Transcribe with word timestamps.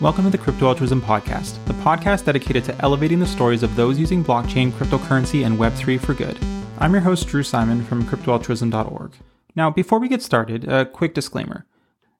Welcome 0.00 0.22
to 0.26 0.30
the 0.30 0.38
Crypto 0.38 0.68
Altruism 0.68 1.02
Podcast, 1.02 1.58
the 1.64 1.72
podcast 1.72 2.24
dedicated 2.24 2.62
to 2.66 2.82
elevating 2.82 3.18
the 3.18 3.26
stories 3.26 3.64
of 3.64 3.74
those 3.74 3.98
using 3.98 4.22
blockchain, 4.22 4.70
cryptocurrency, 4.70 5.44
and 5.44 5.58
Web3 5.58 6.00
for 6.00 6.14
good. 6.14 6.38
I'm 6.78 6.92
your 6.92 7.00
host, 7.00 7.26
Drew 7.26 7.42
Simon 7.42 7.84
from 7.84 8.04
cryptoaltruism.org. 8.04 9.14
Now, 9.56 9.70
before 9.70 9.98
we 9.98 10.06
get 10.06 10.22
started, 10.22 10.68
a 10.68 10.86
quick 10.86 11.14
disclaimer. 11.14 11.66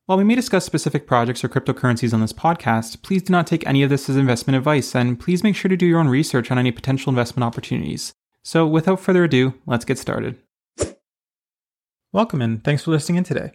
While 0.06 0.18
we 0.18 0.24
may 0.24 0.34
discuss 0.34 0.64
specific 0.64 1.06
projects 1.06 1.44
or 1.44 1.48
cryptocurrencies 1.48 2.12
on 2.12 2.20
this 2.20 2.32
podcast, 2.32 3.02
please 3.02 3.22
do 3.22 3.30
not 3.30 3.46
take 3.46 3.64
any 3.64 3.84
of 3.84 3.90
this 3.90 4.10
as 4.10 4.16
investment 4.16 4.56
advice, 4.56 4.96
and 4.96 5.20
please 5.20 5.44
make 5.44 5.54
sure 5.54 5.68
to 5.68 5.76
do 5.76 5.86
your 5.86 6.00
own 6.00 6.08
research 6.08 6.50
on 6.50 6.58
any 6.58 6.72
potential 6.72 7.10
investment 7.10 7.44
opportunities. 7.44 8.12
So, 8.42 8.66
without 8.66 8.98
further 8.98 9.22
ado, 9.22 9.54
let's 9.66 9.84
get 9.84 9.98
started. 9.98 10.36
Welcome 12.12 12.42
and 12.42 12.64
thanks 12.64 12.82
for 12.82 12.90
listening 12.90 13.18
in 13.18 13.24
today. 13.24 13.52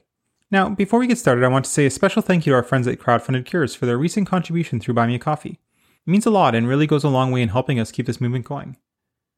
Now, 0.54 0.70
before 0.70 1.00
we 1.00 1.08
get 1.08 1.18
started, 1.18 1.44
I 1.44 1.48
want 1.48 1.66
to 1.66 1.72
say 1.72 1.88
a 1.88 1.90
special 1.90 2.22
thank 2.22 2.46
you 2.46 2.52
to 2.52 2.56
our 2.56 2.62
friends 2.62 2.86
at 2.86 3.00
Crowdfunded 3.00 3.44
Cures 3.44 3.74
for 3.74 3.88
their 3.88 3.98
recent 3.98 4.28
contribution 4.28 4.80
through 4.80 4.94
Buy 4.94 5.08
Me 5.08 5.16
a 5.16 5.20
Coffee. 5.20 5.60
It 6.06 6.12
means 6.12 6.28
a 6.28 6.30
lot 6.30 6.54
and 6.54 6.68
really 6.68 6.86
goes 6.86 7.04
a 7.04 7.10
long 7.10 7.32
way 7.32 7.42
in 7.42 7.50
helping 7.50 7.80
us 7.80 7.92
keep 7.92 8.06
this 8.06 8.22
movement 8.22 8.46
going. 8.46 8.78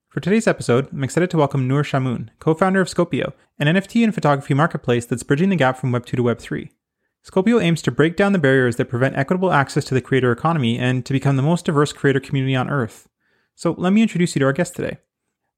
For 0.10 0.20
today's 0.20 0.46
episode, 0.46 0.92
I'm 0.92 1.06
excited 1.06 1.30
to 1.30 1.38
welcome 1.38 1.70
Nour 1.70 1.84
Chamoun, 1.84 2.32
co-founder 2.40 2.82
of 2.82 2.90
Scopio, 2.90 3.32
an 3.58 3.68
NFT 3.68 4.04
and 4.04 4.14
photography 4.14 4.54
marketplace 4.54 5.06
that's 5.06 5.24
bridging 5.24 5.48
the 5.48 5.56
gap 5.56 5.78
from 5.78 5.94
Web 5.94 6.06
2 6.06 6.18
to 6.18 6.24
Web 6.24 6.40
3. 6.40 6.70
Scopio 7.24 7.64
aims 7.64 7.82
to 7.84 7.92
break 7.92 8.18
down 8.18 8.34
the 8.34 8.38
barriers 8.38 8.76
that 8.76 8.90
prevent 8.90 9.16
equitable 9.16 9.54
access 9.54 9.86
to 9.86 9.94
the 9.94 10.02
creator 10.02 10.34
economy 10.34 10.78
and 10.78 11.06
to 11.06 11.14
become 11.14 11.38
the 11.38 11.42
most 11.42 11.64
diverse 11.64 11.94
creator 11.94 12.20
community 12.20 12.58
on 12.58 12.70
Earth. 12.70 13.08
So 13.56 13.74
let 13.78 13.94
me 13.94 14.02
introduce 14.02 14.36
you 14.36 14.42
to 14.42 14.48
our 14.48 14.52
guest 14.52 14.76
today. 14.76 14.98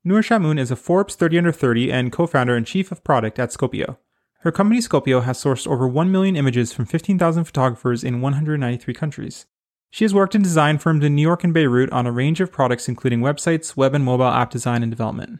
Nour 0.03 0.21
Chamoun 0.21 0.59
is 0.59 0.69
a 0.69 0.75
Forbes 0.75 1.15
30 1.15 1.39
under 1.39 1.51
30 1.51 1.91
and 1.91 2.11
co-founder 2.11 2.55
and 2.55 2.67
chief 2.67 2.91
of 2.91 3.03
product 3.03 3.39
at 3.39 3.49
Scopio. 3.49 3.97
Her 4.41 4.51
company 4.51 4.79
Scopio 4.81 5.23
has 5.23 5.43
sourced 5.43 5.67
over 5.67 5.87
1 5.87 6.11
million 6.11 6.35
images 6.35 6.71
from 6.71 6.85
15,000 6.85 7.43
photographers 7.45 8.03
in 8.03 8.21
193 8.21 8.93
countries. 8.93 9.47
She 9.89 10.03
has 10.03 10.13
worked 10.13 10.35
in 10.35 10.43
design 10.43 10.77
firms 10.77 11.03
in 11.03 11.15
New 11.15 11.23
York 11.23 11.43
and 11.43 11.53
Beirut 11.53 11.91
on 11.91 12.05
a 12.05 12.11
range 12.11 12.39
of 12.39 12.51
products 12.51 12.87
including 12.87 13.21
websites, 13.21 13.75
web 13.75 13.95
and 13.95 14.05
mobile 14.05 14.27
app 14.27 14.51
design 14.51 14.83
and 14.83 14.91
development. 14.91 15.39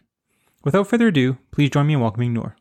Without 0.64 0.88
further 0.88 1.10
ado, 1.10 1.38
please 1.52 1.70
join 1.70 1.86
me 1.86 1.94
in 1.94 2.00
welcoming 2.00 2.34
Nour. 2.34 2.56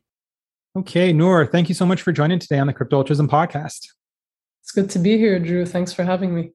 Okay, 0.76 1.10
Nour, 1.10 1.46
thank 1.46 1.70
you 1.70 1.74
so 1.74 1.86
much 1.86 2.02
for 2.02 2.12
joining 2.12 2.38
today 2.38 2.58
on 2.58 2.66
the 2.66 2.72
Crypto 2.74 2.98
Altruism 2.98 3.30
podcast. 3.30 3.86
It's 4.62 4.72
good 4.72 4.90
to 4.90 4.98
be 4.98 5.16
here, 5.16 5.38
Drew. 5.38 5.64
Thanks 5.64 5.94
for 5.94 6.04
having 6.04 6.34
me. 6.34 6.52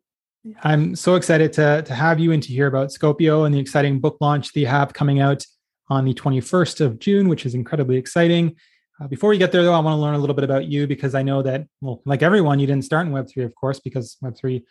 I'm 0.64 0.95
so 0.95 1.16
excited 1.16 1.54
to, 1.54 1.82
to 1.82 1.94
have 1.95 2.20
you 2.20 2.34
and 2.34 2.44
to 2.44 2.50
hear 2.50 2.68
about 2.68 2.90
Scopio 2.90 3.45
and 3.45 3.56
the 3.56 3.60
exciting 3.60 4.00
book 4.00 4.18
launch 4.22 4.54
that 4.54 4.60
you 4.60 4.68
have 4.68 4.94
coming 4.94 5.22
out 5.22 5.44
on 5.90 6.06
the 6.06 6.14
21st 6.14 6.82
of 6.82 7.00
June, 7.00 7.30
which 7.30 7.48
is 7.48 7.56
incredibly 7.56 7.98
exciting. 7.98 8.56
Uh, 9.02 9.08
before 9.08 9.32
we 9.32 9.38
get 9.38 9.52
there, 9.52 9.64
though, 9.64 9.74
I 9.74 9.80
want 9.80 9.96
to 9.96 10.02
learn 10.02 10.14
a 10.14 10.20
little 10.20 10.36
bit 10.36 10.44
about 10.44 10.66
you 10.66 10.86
because 10.86 11.16
I 11.16 11.24
know 11.24 11.42
that, 11.42 11.66
well, 11.80 12.02
like 12.06 12.22
everyone, 12.22 12.60
you 12.60 12.68
didn't 12.68 12.86
start 12.86 13.08
in 13.08 13.14
Web3, 13.14 13.46
of 13.46 13.56
course, 13.56 13.80
because 13.80 14.18
Web3 14.24 14.64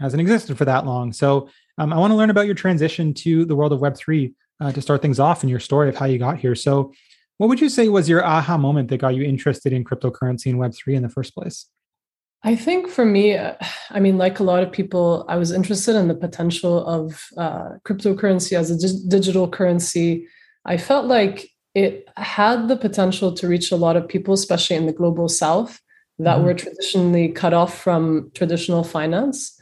hasn't 0.00 0.20
existed 0.22 0.56
for 0.56 0.64
that 0.64 0.86
long. 0.86 1.12
So 1.12 1.50
um, 1.76 1.92
I 1.92 1.98
want 1.98 2.10
to 2.10 2.16
learn 2.16 2.30
about 2.30 2.46
your 2.46 2.54
transition 2.54 3.12
to 3.14 3.44
the 3.44 3.54
world 3.54 3.72
of 3.72 3.80
Web3 3.80 4.32
uh, 4.60 4.72
to 4.72 4.80
start 4.80 5.02
things 5.02 5.20
off 5.20 5.42
and 5.42 5.50
your 5.50 5.60
story 5.60 5.90
of 5.90 5.96
how 5.96 6.06
you 6.06 6.18
got 6.18 6.38
here. 6.38 6.54
So, 6.54 6.92
what 7.38 7.48
would 7.48 7.60
you 7.60 7.68
say 7.68 7.88
was 7.88 8.08
your 8.08 8.24
aha 8.24 8.56
moment 8.56 8.88
that 8.90 8.98
got 8.98 9.16
you 9.16 9.24
interested 9.24 9.72
in 9.72 9.82
cryptocurrency 9.82 10.46
and 10.46 10.54
Web3 10.54 10.94
in 10.94 11.02
the 11.02 11.08
first 11.08 11.34
place? 11.34 11.66
I 12.44 12.54
think 12.54 12.88
for 12.88 13.04
me, 13.04 13.36
uh, 13.36 13.54
I 13.90 13.98
mean, 13.98 14.18
like 14.18 14.38
a 14.38 14.44
lot 14.44 14.62
of 14.62 14.70
people, 14.70 15.24
I 15.28 15.36
was 15.36 15.50
interested 15.50 15.96
in 15.96 16.06
the 16.06 16.14
potential 16.14 16.86
of 16.86 17.24
uh, 17.36 17.70
cryptocurrency 17.84 18.56
as 18.56 18.70
a 18.70 18.78
dig- 18.78 19.08
digital 19.08 19.48
currency. 19.48 20.28
I 20.64 20.76
felt 20.76 21.06
like 21.06 21.50
it 21.74 22.08
had 22.16 22.68
the 22.68 22.76
potential 22.76 23.32
to 23.32 23.48
reach 23.48 23.72
a 23.72 23.76
lot 23.76 23.96
of 23.96 24.08
people, 24.08 24.34
especially 24.34 24.76
in 24.76 24.86
the 24.86 24.92
global 24.92 25.28
south, 25.28 25.80
that 26.18 26.36
mm-hmm. 26.36 26.44
were 26.44 26.54
traditionally 26.54 27.28
cut 27.28 27.52
off 27.52 27.76
from 27.76 28.30
traditional 28.34 28.84
finance. 28.84 29.60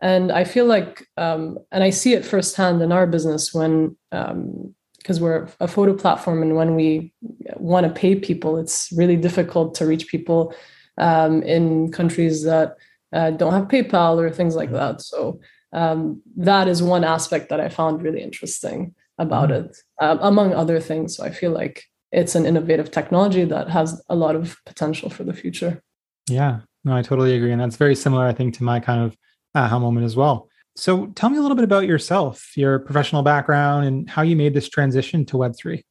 And 0.00 0.32
I 0.32 0.42
feel 0.42 0.66
like, 0.66 1.06
um, 1.16 1.58
and 1.70 1.84
I 1.84 1.90
see 1.90 2.12
it 2.12 2.24
firsthand 2.24 2.82
in 2.82 2.90
our 2.90 3.06
business 3.06 3.54
when, 3.54 3.96
because 4.10 5.18
um, 5.18 5.22
we're 5.22 5.48
a 5.60 5.68
photo 5.68 5.94
platform, 5.94 6.42
and 6.42 6.56
when 6.56 6.74
we 6.74 7.12
want 7.54 7.86
to 7.86 7.92
pay 7.92 8.16
people, 8.16 8.58
it's 8.58 8.90
really 8.96 9.16
difficult 9.16 9.76
to 9.76 9.86
reach 9.86 10.08
people 10.08 10.52
um, 10.98 11.42
in 11.44 11.92
countries 11.92 12.42
that 12.42 12.76
uh, 13.12 13.30
don't 13.30 13.52
have 13.52 13.68
PayPal 13.68 14.16
or 14.18 14.30
things 14.30 14.56
like 14.56 14.70
mm-hmm. 14.70 14.96
that. 14.96 15.02
So 15.02 15.38
um, 15.72 16.20
that 16.36 16.66
is 16.66 16.82
one 16.82 17.04
aspect 17.04 17.48
that 17.50 17.60
I 17.60 17.68
found 17.68 18.02
really 18.02 18.22
interesting 18.22 18.94
about 19.18 19.50
mm-hmm. 19.50 19.66
it, 19.66 19.76
um, 20.00 20.18
among 20.22 20.54
other 20.54 20.80
things. 20.80 21.16
So 21.16 21.24
I 21.24 21.30
feel 21.30 21.52
like 21.52 21.84
it's 22.10 22.34
an 22.34 22.46
innovative 22.46 22.90
technology 22.90 23.44
that 23.44 23.70
has 23.70 24.02
a 24.08 24.14
lot 24.14 24.36
of 24.36 24.56
potential 24.66 25.10
for 25.10 25.24
the 25.24 25.32
future. 25.32 25.82
Yeah, 26.28 26.60
no, 26.84 26.96
I 26.96 27.02
totally 27.02 27.36
agree. 27.36 27.52
And 27.52 27.60
that's 27.60 27.76
very 27.76 27.94
similar, 27.94 28.26
I 28.26 28.32
think, 28.32 28.54
to 28.54 28.64
my 28.64 28.80
kind 28.80 29.02
of 29.02 29.16
aha 29.54 29.78
moment 29.78 30.04
as 30.04 30.16
well. 30.16 30.48
So 30.76 31.06
tell 31.08 31.28
me 31.30 31.38
a 31.38 31.42
little 31.42 31.56
bit 31.56 31.64
about 31.64 31.86
yourself, 31.86 32.56
your 32.56 32.78
professional 32.78 33.22
background, 33.22 33.86
and 33.86 34.08
how 34.08 34.22
you 34.22 34.36
made 34.36 34.54
this 34.54 34.68
transition 34.68 35.24
to 35.26 35.36
Web3. 35.36 35.82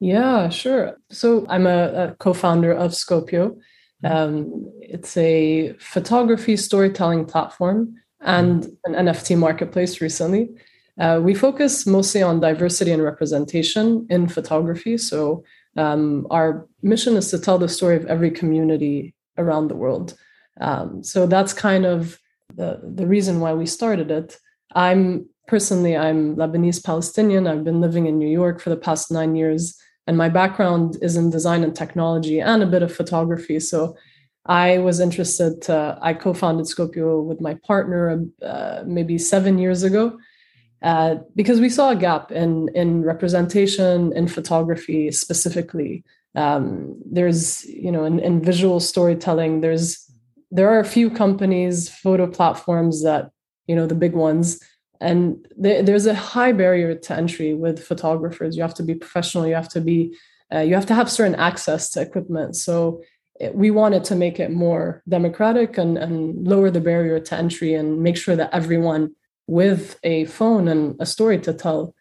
Yeah, 0.00 0.48
sure. 0.50 0.96
So 1.10 1.46
I'm 1.48 1.66
a, 1.66 2.10
a 2.10 2.16
co 2.18 2.32
founder 2.32 2.72
of 2.72 2.92
Scopio. 2.92 3.58
Mm-hmm. 4.04 4.06
Um, 4.06 4.72
it's 4.80 5.16
a 5.16 5.74
photography 5.78 6.56
storytelling 6.56 7.24
platform 7.24 7.94
and 8.20 8.64
mm-hmm. 8.64 8.94
an 8.94 9.06
NFT 9.06 9.38
marketplace 9.38 10.00
recently. 10.00 10.50
Uh, 10.98 11.20
we 11.22 11.34
focus 11.34 11.86
mostly 11.86 12.22
on 12.22 12.40
diversity 12.40 12.90
and 12.90 13.02
representation 13.02 14.06
in 14.08 14.28
photography. 14.28 14.96
So, 14.96 15.44
um, 15.76 16.26
our 16.30 16.66
mission 16.82 17.16
is 17.16 17.30
to 17.30 17.38
tell 17.38 17.58
the 17.58 17.68
story 17.68 17.96
of 17.96 18.06
every 18.06 18.30
community 18.30 19.14
around 19.36 19.68
the 19.68 19.76
world. 19.76 20.14
Um, 20.60 21.04
so, 21.04 21.26
that's 21.26 21.52
kind 21.52 21.84
of 21.84 22.18
the, 22.54 22.80
the 22.82 23.06
reason 23.06 23.40
why 23.40 23.52
we 23.52 23.66
started 23.66 24.10
it. 24.10 24.38
I'm 24.74 25.28
personally, 25.46 25.96
I'm 25.96 26.36
Lebanese 26.36 26.82
Palestinian. 26.82 27.46
I've 27.46 27.64
been 27.64 27.82
living 27.82 28.06
in 28.06 28.18
New 28.18 28.28
York 28.28 28.60
for 28.60 28.70
the 28.70 28.76
past 28.76 29.10
nine 29.10 29.36
years, 29.36 29.76
and 30.06 30.16
my 30.16 30.30
background 30.30 30.96
is 31.02 31.16
in 31.16 31.28
design 31.28 31.62
and 31.62 31.76
technology 31.76 32.40
and 32.40 32.62
a 32.62 32.66
bit 32.66 32.82
of 32.82 32.94
photography. 32.94 33.60
So, 33.60 33.96
I 34.46 34.78
was 34.78 35.00
interested 35.00 35.60
to, 35.62 35.98
I 36.00 36.14
co 36.14 36.32
founded 36.32 36.66
Scopio 36.66 37.22
with 37.22 37.42
my 37.42 37.58
partner 37.66 38.24
uh, 38.42 38.84
maybe 38.86 39.18
seven 39.18 39.58
years 39.58 39.82
ago 39.82 40.16
uh, 40.86 41.16
because 41.34 41.60
we 41.60 41.68
saw 41.68 41.90
a 41.90 41.96
gap 41.96 42.30
in 42.30 42.68
in 42.82 43.02
representation 43.02 44.12
in 44.12 44.28
photography 44.28 45.10
specifically. 45.10 46.04
Um, 46.36 46.96
there's 47.04 47.64
you 47.64 47.90
know 47.90 48.04
in, 48.04 48.20
in 48.20 48.40
visual 48.40 48.78
storytelling 48.78 49.62
there's 49.62 49.88
there 50.52 50.70
are 50.70 50.78
a 50.78 50.92
few 50.96 51.10
companies 51.10 51.88
photo 51.88 52.28
platforms 52.28 53.02
that 53.02 53.30
you 53.66 53.74
know 53.74 53.86
the 53.86 54.02
big 54.06 54.12
ones. 54.12 54.60
And 55.00 55.46
th- 55.60 55.84
there's 55.86 56.06
a 56.06 56.14
high 56.14 56.52
barrier 56.52 56.94
to 56.94 57.16
entry 57.16 57.52
with 57.52 57.84
photographers. 57.84 58.56
You 58.56 58.62
have 58.62 58.74
to 58.74 58.84
be 58.84 58.94
professional. 58.94 59.46
You 59.46 59.56
have 59.56 59.68
to 59.70 59.80
be 59.80 60.16
uh, 60.54 60.60
you 60.60 60.74
have 60.76 60.86
to 60.86 60.94
have 60.94 61.10
certain 61.10 61.34
access 61.34 61.90
to 61.90 62.00
equipment. 62.00 62.54
So 62.54 63.02
it, 63.40 63.56
we 63.56 63.72
wanted 63.72 64.04
to 64.04 64.14
make 64.14 64.38
it 64.38 64.52
more 64.52 65.02
democratic 65.08 65.78
and, 65.78 65.98
and 65.98 66.46
lower 66.46 66.70
the 66.70 66.80
barrier 66.80 67.18
to 67.18 67.34
entry 67.34 67.74
and 67.74 68.00
make 68.06 68.16
sure 68.16 68.36
that 68.36 68.54
everyone 68.54 69.16
with 69.46 69.98
a 70.02 70.24
phone 70.26 70.68
and 70.68 70.96
a 71.00 71.06
story 71.06 71.38
to 71.40 71.52
tell 71.52 71.94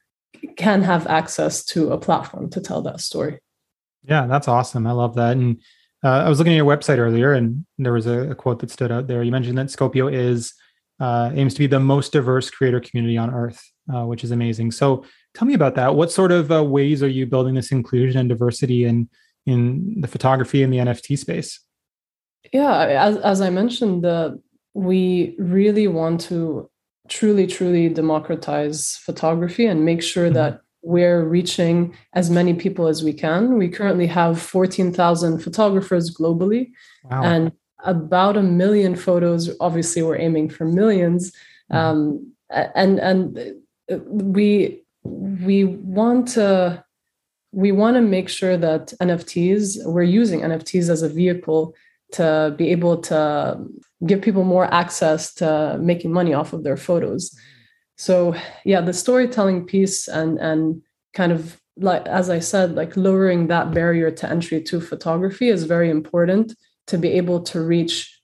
can 0.57 0.81
have 0.81 1.07
access 1.07 1.63
to 1.63 1.91
a 1.91 1.97
platform 1.97 2.49
to 2.51 2.61
tell 2.61 2.81
that 2.83 3.01
story. 3.01 3.39
Yeah, 4.03 4.27
that's 4.27 4.47
awesome. 4.47 4.85
I 4.85 4.91
love 4.91 5.15
that. 5.15 5.37
And 5.37 5.61
uh, 6.03 6.23
I 6.23 6.29
was 6.29 6.37
looking 6.37 6.53
at 6.53 6.57
your 6.57 6.65
website 6.65 6.97
earlier, 6.99 7.33
and 7.33 7.65
there 7.77 7.93
was 7.93 8.05
a, 8.05 8.31
a, 8.31 8.35
quote 8.35 8.59
that 8.59 8.69
stood 8.69 8.91
out 8.91 9.07
there. 9.07 9.23
You 9.23 9.31
mentioned 9.31 9.57
that 9.57 9.67
Scopio 9.67 10.11
is 10.13 10.53
uh, 10.99 11.31
aims 11.33 11.53
to 11.55 11.59
be 11.59 11.67
the 11.67 11.79
most 11.79 12.11
diverse 12.11 12.49
creator 12.49 12.79
community 12.79 13.17
on 13.17 13.33
Earth, 13.33 13.61
uh, 13.93 14.05
which 14.05 14.23
is 14.23 14.31
amazing. 14.31 14.71
So, 14.71 15.03
tell 15.33 15.47
me 15.47 15.55
about 15.55 15.75
that. 15.75 15.95
What 15.95 16.11
sort 16.11 16.31
of 16.31 16.51
uh, 16.51 16.63
ways 16.63 17.01
are 17.01 17.07
you 17.07 17.25
building 17.25 17.55
this 17.55 17.71
inclusion 17.71 18.19
and 18.19 18.29
diversity 18.29 18.85
in 18.85 19.09
in 19.47 20.01
the 20.01 20.07
photography 20.07 20.61
and 20.61 20.71
the 20.71 20.77
NFT 20.77 21.17
space? 21.17 21.59
Yeah, 22.53 22.77
as 22.77 23.17
as 23.17 23.41
I 23.41 23.49
mentioned, 23.49 24.03
the 24.03 24.39
we 24.75 25.35
really 25.39 25.87
want 25.87 26.21
to 26.21 26.69
truly, 27.07 27.47
truly 27.47 27.89
democratize 27.89 28.97
photography 28.97 29.65
and 29.65 29.85
make 29.85 30.01
sure 30.01 30.25
mm-hmm. 30.25 30.35
that 30.35 30.61
we're 30.81 31.23
reaching 31.23 31.95
as 32.13 32.29
many 32.29 32.53
people 32.53 32.87
as 32.87 33.03
we 33.03 33.11
can. 33.11 33.57
We 33.57 33.69
currently 33.69 34.07
have 34.07 34.39
14,000 34.39 35.39
photographers 35.39 36.15
globally 36.15 36.71
wow. 37.03 37.23
and 37.23 37.51
about 37.83 38.37
a 38.37 38.43
million 38.43 38.95
photos. 38.95 39.49
Obviously, 39.59 40.03
we're 40.03 40.19
aiming 40.19 40.49
for 40.49 40.65
1000000s 40.65 41.31
mm-hmm. 41.71 41.75
um, 41.75 42.31
and 42.49 42.99
and 42.99 43.55
we 43.89 44.83
we 45.03 45.65
want 45.65 46.27
to 46.29 46.83
we 47.51 47.71
want 47.71 47.95
to 47.95 48.01
make 48.01 48.29
sure 48.29 48.57
that 48.57 48.93
NFTs 49.01 49.85
we're 49.85 50.03
using 50.03 50.41
NFTs 50.41 50.89
as 50.89 51.01
a 51.01 51.09
vehicle 51.09 51.73
to 52.15 52.53
be 52.57 52.71
able 52.71 52.97
to 52.97 53.59
give 54.05 54.21
people 54.21 54.43
more 54.43 54.71
access 54.73 55.33
to 55.35 55.77
making 55.81 56.11
money 56.11 56.33
off 56.33 56.53
of 56.53 56.63
their 56.63 56.77
photos. 56.77 57.37
So 57.97 58.35
yeah, 58.65 58.81
the 58.81 58.93
storytelling 58.93 59.65
piece 59.65 60.07
and 60.07 60.37
and 60.39 60.81
kind 61.13 61.31
of 61.31 61.59
like 61.77 62.05
as 62.07 62.29
I 62.29 62.39
said, 62.39 62.75
like 62.75 62.95
lowering 62.95 63.47
that 63.47 63.71
barrier 63.71 64.11
to 64.11 64.29
entry 64.29 64.61
to 64.63 64.81
photography 64.81 65.49
is 65.49 65.63
very 65.63 65.89
important 65.89 66.55
to 66.87 66.97
be 66.97 67.09
able 67.13 67.41
to 67.41 67.61
reach 67.61 68.15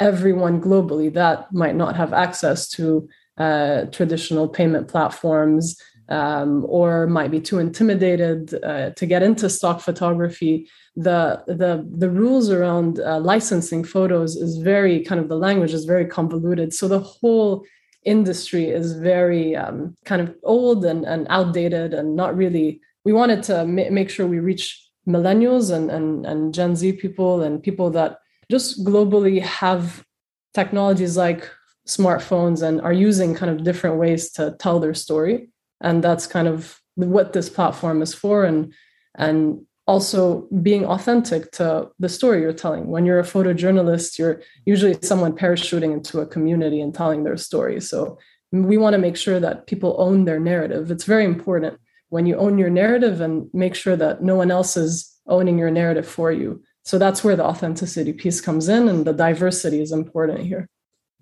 everyone 0.00 0.60
globally 0.60 1.12
that 1.14 1.52
might 1.52 1.76
not 1.76 1.96
have 1.96 2.12
access 2.12 2.68
to 2.68 3.08
uh, 3.38 3.86
traditional 3.86 4.48
payment 4.48 4.88
platforms 4.88 5.76
um, 6.08 6.64
or 6.68 7.06
might 7.06 7.30
be 7.30 7.40
too 7.40 7.58
intimidated 7.58 8.54
uh, 8.62 8.90
to 8.90 9.06
get 9.06 9.22
into 9.22 9.48
stock 9.48 9.80
photography. 9.80 10.68
The 10.96 11.42
the 11.46 11.88
the 11.96 12.10
rules 12.10 12.50
around 12.50 13.00
uh, 13.00 13.20
licensing 13.20 13.84
photos 13.84 14.36
is 14.36 14.58
very 14.58 15.04
kind 15.04 15.20
of 15.20 15.28
the 15.28 15.36
language 15.36 15.72
is 15.72 15.84
very 15.84 16.06
convoluted. 16.06 16.74
So 16.74 16.88
the 16.88 17.00
whole 17.00 17.64
industry 18.04 18.68
is 18.68 18.92
very 18.94 19.54
um, 19.54 19.96
kind 20.04 20.20
of 20.20 20.34
old 20.42 20.84
and, 20.84 21.04
and 21.04 21.26
outdated 21.30 21.94
and 21.94 22.16
not 22.16 22.36
really. 22.36 22.80
We 23.04 23.12
wanted 23.12 23.42
to 23.44 23.64
ma- 23.64 23.90
make 23.90 24.10
sure 24.10 24.26
we 24.26 24.38
reach 24.38 24.78
millennials 25.08 25.74
and, 25.74 25.90
and 25.90 26.26
and 26.26 26.54
Gen 26.54 26.76
Z 26.76 26.92
people 26.94 27.42
and 27.42 27.62
people 27.62 27.90
that 27.90 28.18
just 28.50 28.84
globally 28.84 29.40
have 29.40 30.04
technologies 30.52 31.16
like 31.16 31.50
smartphones 31.88 32.62
and 32.62 32.80
are 32.82 32.92
using 32.92 33.34
kind 33.34 33.50
of 33.50 33.64
different 33.64 33.96
ways 33.96 34.30
to 34.32 34.54
tell 34.60 34.78
their 34.78 34.94
story 34.94 35.48
and 35.82 36.02
that's 36.02 36.26
kind 36.26 36.48
of 36.48 36.80
what 36.94 37.32
this 37.32 37.50
platform 37.50 38.00
is 38.00 38.14
for. 38.14 38.44
And 38.44 38.72
and 39.14 39.66
also 39.86 40.48
being 40.62 40.86
authentic 40.86 41.50
to 41.50 41.90
the 41.98 42.08
story 42.08 42.40
you're 42.40 42.52
telling. 42.52 42.86
When 42.86 43.04
you're 43.04 43.18
a 43.18 43.24
photojournalist 43.24 44.18
you're 44.18 44.40
usually 44.64 44.96
someone 45.02 45.36
parachuting 45.36 45.92
into 45.92 46.20
a 46.20 46.26
community 46.26 46.80
and 46.80 46.94
telling 46.94 47.24
their 47.24 47.36
story. 47.36 47.80
So 47.80 48.18
we 48.52 48.76
want 48.76 48.94
to 48.94 48.98
make 48.98 49.16
sure 49.16 49.40
that 49.40 49.66
people 49.66 49.96
own 49.98 50.24
their 50.24 50.38
narrative. 50.38 50.90
It's 50.90 51.04
very 51.04 51.24
important. 51.24 51.78
When 52.10 52.26
you 52.26 52.36
own 52.36 52.58
your 52.58 52.70
narrative 52.70 53.20
and 53.20 53.48
make 53.52 53.74
sure 53.74 53.96
that 53.96 54.22
no 54.22 54.36
one 54.36 54.50
else 54.50 54.76
is 54.76 55.12
owning 55.26 55.58
your 55.58 55.70
narrative 55.70 56.06
for 56.06 56.30
you. 56.30 56.62
So 56.84 56.98
that's 56.98 57.24
where 57.24 57.36
the 57.36 57.44
authenticity 57.44 58.12
piece 58.12 58.40
comes 58.40 58.68
in 58.68 58.88
and 58.88 59.04
the 59.04 59.12
diversity 59.12 59.80
is 59.80 59.92
important 59.92 60.40
here. 60.40 60.68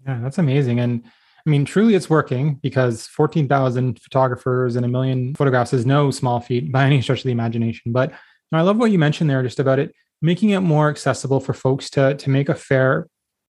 Yeah 0.07 0.19
that's 0.21 0.39
amazing. 0.39 0.81
And 0.81 1.05
I 1.51 1.53
mean, 1.53 1.65
truly 1.65 1.97
it's 1.97 2.09
working 2.09 2.61
because 2.63 3.09
14,000 3.09 4.01
photographers 4.01 4.77
and 4.77 4.85
a 4.85 4.89
million 4.89 5.35
photographs 5.35 5.73
is 5.73 5.85
no 5.85 6.13
small 6.13 6.39
feat 6.39 6.71
by 6.71 6.85
any 6.85 7.03
stretch 7.03 7.19
of 7.19 7.25
the 7.25 7.33
imagination. 7.33 7.91
But 7.91 8.13
I 8.53 8.61
love 8.61 8.77
what 8.77 8.93
you 8.93 9.01
mentioned 9.01 9.29
there 9.29 9.43
just 9.43 9.59
about 9.59 9.81
it 9.81 9.93
making 10.23 10.51
it 10.51 10.61
more 10.61 10.89
accessible 10.89 11.41
for 11.41 11.53
folks 11.53 11.91
to, 11.91 12.15
to 12.15 12.31
make 12.31 12.49
a 12.49 12.55
fair 12.55 13.09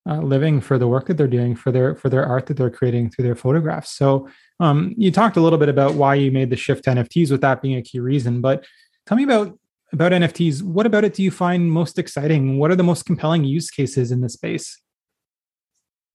uh, 0.09 0.17
living 0.17 0.61
for 0.61 0.79
the 0.79 0.87
work 0.87 1.05
that 1.05 1.17
they're 1.17 1.27
doing 1.27 1.55
for 1.55 1.71
their 1.71 1.93
for 1.93 2.09
their 2.09 2.25
art 2.25 2.47
that 2.47 2.57
they're 2.57 2.71
creating 2.71 3.11
through 3.11 3.25
their 3.25 3.35
photographs. 3.35 3.91
So 3.91 4.27
um, 4.59 4.95
you 4.97 5.11
talked 5.11 5.37
a 5.37 5.41
little 5.41 5.59
bit 5.59 5.69
about 5.69 5.93
why 5.93 6.15
you 6.15 6.31
made 6.31 6.49
the 6.49 6.55
shift 6.55 6.85
to 6.85 6.89
NFTs 6.89 7.29
with 7.29 7.41
that 7.41 7.61
being 7.61 7.77
a 7.77 7.83
key 7.83 7.99
reason, 7.99 8.41
but 8.41 8.65
tell 9.05 9.15
me 9.15 9.25
about 9.25 9.59
about 9.93 10.11
NFTs. 10.11 10.63
What 10.63 10.87
about 10.87 11.03
it 11.03 11.13
do 11.13 11.21
you 11.21 11.29
find 11.29 11.71
most 11.71 11.99
exciting? 11.99 12.57
What 12.57 12.71
are 12.71 12.75
the 12.75 12.81
most 12.81 13.05
compelling 13.05 13.43
use 13.43 13.69
cases 13.69 14.11
in 14.11 14.21
this 14.21 14.33
space? 14.33 14.81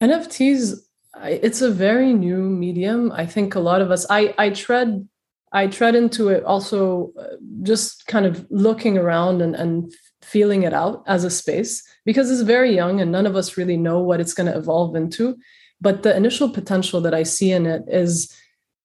NFTs 0.02 0.85
it's 1.22 1.62
a 1.62 1.70
very 1.70 2.12
new 2.12 2.38
medium. 2.38 3.12
I 3.12 3.26
think 3.26 3.54
a 3.54 3.60
lot 3.60 3.80
of 3.80 3.90
us, 3.90 4.06
I, 4.10 4.34
I 4.38 4.50
tread, 4.50 5.08
I 5.52 5.66
tread 5.66 5.94
into 5.94 6.28
it 6.28 6.44
also 6.44 7.12
uh, 7.18 7.36
just 7.62 8.06
kind 8.06 8.26
of 8.26 8.46
looking 8.50 8.98
around 8.98 9.40
and, 9.42 9.54
and 9.54 9.92
feeling 10.22 10.64
it 10.64 10.74
out 10.74 11.04
as 11.06 11.24
a 11.24 11.30
space 11.30 11.82
because 12.04 12.30
it's 12.30 12.42
very 12.42 12.74
young 12.74 13.00
and 13.00 13.12
none 13.12 13.26
of 13.26 13.36
us 13.36 13.56
really 13.56 13.76
know 13.76 14.00
what 14.00 14.20
it's 14.20 14.34
going 14.34 14.50
to 14.50 14.58
evolve 14.58 14.96
into. 14.96 15.36
But 15.80 16.02
the 16.02 16.16
initial 16.16 16.50
potential 16.50 17.00
that 17.02 17.14
I 17.14 17.22
see 17.22 17.52
in 17.52 17.66
it 17.66 17.82
is 17.86 18.34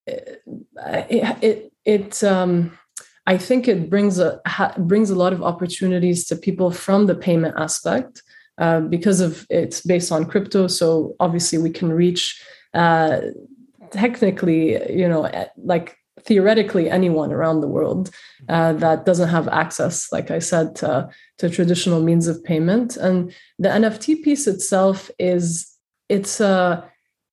uh, 0.09 1.03
it, 1.09 1.43
it, 1.43 1.73
it 1.85 2.23
um, 2.23 2.77
I 3.25 3.37
think 3.37 3.67
it 3.67 3.89
brings 3.89 4.19
a 4.19 4.41
brings 4.77 5.09
a 5.09 5.15
lot 5.15 5.33
of 5.33 5.43
opportunities 5.43 6.25
to 6.25 6.35
people 6.35 6.71
from 6.71 7.05
the 7.05 7.15
payment 7.15 7.55
aspect 7.57 8.23
uh, 8.61 8.79
because 8.79 9.19
of 9.19 9.45
it's 9.49 9.81
based 9.81 10.11
on 10.11 10.25
crypto. 10.25 10.67
So 10.67 11.15
obviously 11.19 11.57
we 11.57 11.71
can 11.71 11.91
reach 11.91 12.39
uh, 12.75 13.21
technically, 13.89 14.73
you 14.95 15.09
know, 15.09 15.29
like 15.57 15.97
theoretically 16.21 16.87
anyone 16.87 17.31
around 17.31 17.61
the 17.61 17.67
world 17.67 18.11
uh, 18.49 18.73
that 18.73 19.03
doesn't 19.03 19.29
have 19.29 19.47
access, 19.47 20.11
like 20.11 20.29
I 20.29 20.37
said, 20.37 20.75
to, 20.75 21.09
to 21.39 21.49
traditional 21.49 22.03
means 22.03 22.27
of 22.27 22.43
payment. 22.43 22.97
And 22.97 23.33
the 23.57 23.69
NFT 23.69 24.21
piece 24.21 24.45
itself 24.45 25.09
is 25.17 25.67
it's 26.07 26.39
a 26.39 26.87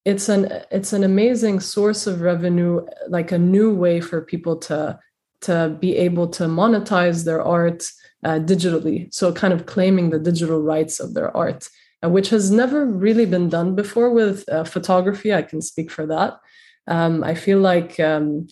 it's 0.06 0.30
an 0.30 0.50
it's 0.70 0.94
an 0.94 1.04
amazing 1.04 1.60
source 1.60 2.06
of 2.06 2.22
revenue, 2.22 2.86
like 3.08 3.32
a 3.32 3.38
new 3.38 3.74
way 3.74 4.00
for 4.00 4.22
people 4.22 4.56
to 4.56 4.98
to 5.42 5.76
be 5.80 5.96
able 5.96 6.28
to 6.28 6.44
monetize 6.44 7.24
their 7.24 7.42
art 7.42 7.84
uh, 8.24 8.40
digitally. 8.40 9.12
So, 9.14 9.32
kind 9.32 9.52
of 9.52 9.66
claiming 9.66 10.10
the 10.10 10.18
digital 10.18 10.60
rights 10.60 11.00
of 11.00 11.14
their 11.14 11.36
art, 11.36 11.68
uh, 12.02 12.08
which 12.08 12.30
has 12.30 12.50
never 12.50 12.84
really 12.84 13.26
been 13.26 13.48
done 13.48 13.74
before 13.74 14.10
with 14.10 14.48
uh, 14.48 14.64
photography. 14.64 15.32
I 15.32 15.42
can 15.42 15.62
speak 15.62 15.90
for 15.90 16.06
that. 16.06 16.38
Um, 16.86 17.22
I 17.22 17.34
feel 17.34 17.58
like 17.58 18.00
um, 18.00 18.48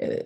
eh, 0.00 0.22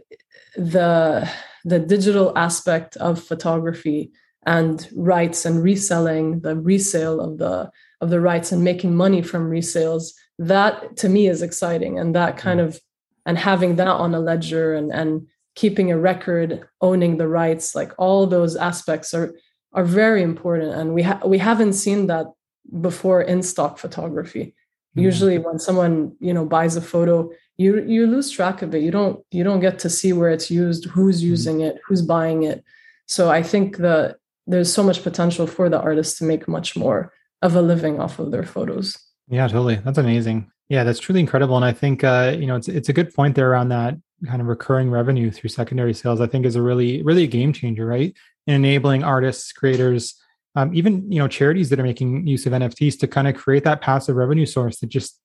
the 0.56 1.28
the 1.64 1.78
digital 1.78 2.36
aspect 2.36 2.96
of 2.96 3.22
photography 3.22 4.12
and 4.46 4.88
rights 4.94 5.44
and 5.44 5.62
reselling 5.62 6.40
the 6.40 6.56
resale 6.56 7.20
of 7.20 7.38
the 7.38 7.70
of 8.00 8.10
the 8.10 8.20
rights 8.20 8.52
and 8.52 8.62
making 8.62 8.94
money 8.94 9.20
from 9.22 9.50
resales 9.50 10.12
that 10.38 10.96
to 10.96 11.08
me 11.08 11.26
is 11.26 11.42
exciting 11.42 11.98
and 11.98 12.14
that 12.14 12.36
kind 12.36 12.60
mm. 12.60 12.64
of 12.64 12.80
and 13.26 13.36
having 13.36 13.76
that 13.76 13.88
on 13.88 14.14
a 14.14 14.20
ledger 14.20 14.74
and 14.74 14.92
and 14.92 15.26
keeping 15.58 15.90
a 15.90 15.98
record, 15.98 16.68
owning 16.80 17.16
the 17.16 17.26
rights, 17.26 17.74
like 17.74 17.92
all 17.98 18.26
those 18.26 18.54
aspects 18.70 19.12
are 19.12 19.34
are 19.72 19.84
very 19.84 20.22
important. 20.22 20.72
And 20.78 20.94
we 20.94 21.02
ha- 21.02 21.24
we 21.32 21.38
haven't 21.38 21.72
seen 21.84 22.06
that 22.06 22.26
before 22.88 23.20
in 23.22 23.42
stock 23.42 23.78
photography. 23.78 24.44
Mm-hmm. 24.44 25.00
Usually, 25.10 25.38
when 25.38 25.58
someone 25.58 25.94
you 26.20 26.32
know 26.32 26.46
buys 26.56 26.76
a 26.76 26.88
photo, 26.92 27.30
you 27.56 27.70
you 27.94 28.06
lose 28.06 28.30
track 28.30 28.62
of 28.62 28.72
it. 28.74 28.82
You 28.86 28.92
don't 28.98 29.16
you 29.36 29.42
don't 29.42 29.64
get 29.66 29.78
to 29.80 29.90
see 29.90 30.12
where 30.12 30.30
it's 30.30 30.48
used, 30.50 30.84
who's 30.94 31.18
mm-hmm. 31.18 31.34
using 31.34 31.60
it, 31.66 31.74
who's 31.84 32.02
buying 32.02 32.44
it. 32.44 32.62
So 33.06 33.22
I 33.38 33.42
think 33.42 33.78
that 33.78 34.16
there's 34.46 34.72
so 34.72 34.82
much 34.82 35.02
potential 35.02 35.46
for 35.46 35.68
the 35.68 35.80
artists 35.80 36.18
to 36.18 36.24
make 36.24 36.46
much 36.46 36.76
more 36.76 37.12
of 37.42 37.56
a 37.56 37.62
living 37.62 38.00
off 38.00 38.18
of 38.18 38.30
their 38.30 38.46
photos. 38.54 38.96
Yeah, 39.28 39.48
totally. 39.48 39.76
That's 39.84 39.98
amazing. 39.98 40.50
Yeah, 40.68 40.84
that's 40.84 41.00
truly 41.00 41.20
incredible. 41.20 41.56
And 41.56 41.64
I 41.64 41.72
think 41.72 42.04
uh, 42.04 42.36
you 42.40 42.46
know 42.46 42.56
it's 42.60 42.68
it's 42.68 42.90
a 42.92 42.96
good 42.98 43.10
point 43.12 43.34
there 43.34 43.50
around 43.50 43.70
that 43.70 43.96
kind 44.26 44.40
of 44.40 44.48
recurring 44.48 44.90
revenue 44.90 45.30
through 45.30 45.50
secondary 45.50 45.94
sales, 45.94 46.20
I 46.20 46.26
think 46.26 46.46
is 46.46 46.56
a 46.56 46.62
really, 46.62 47.02
really 47.02 47.24
a 47.24 47.28
game 47.28 47.52
changer, 47.52 47.86
right? 47.86 48.14
In 48.46 48.54
enabling 48.54 49.04
artists, 49.04 49.52
creators, 49.52 50.14
um, 50.56 50.74
even 50.74 51.10
you 51.10 51.18
know 51.18 51.28
charities 51.28 51.70
that 51.70 51.78
are 51.78 51.84
making 51.84 52.26
use 52.26 52.46
of 52.46 52.52
NFTs 52.52 52.98
to 53.00 53.06
kind 53.06 53.28
of 53.28 53.36
create 53.36 53.64
that 53.64 53.80
passive 53.80 54.16
revenue 54.16 54.46
source 54.46 54.80
that 54.80 54.88
just 54.88 55.20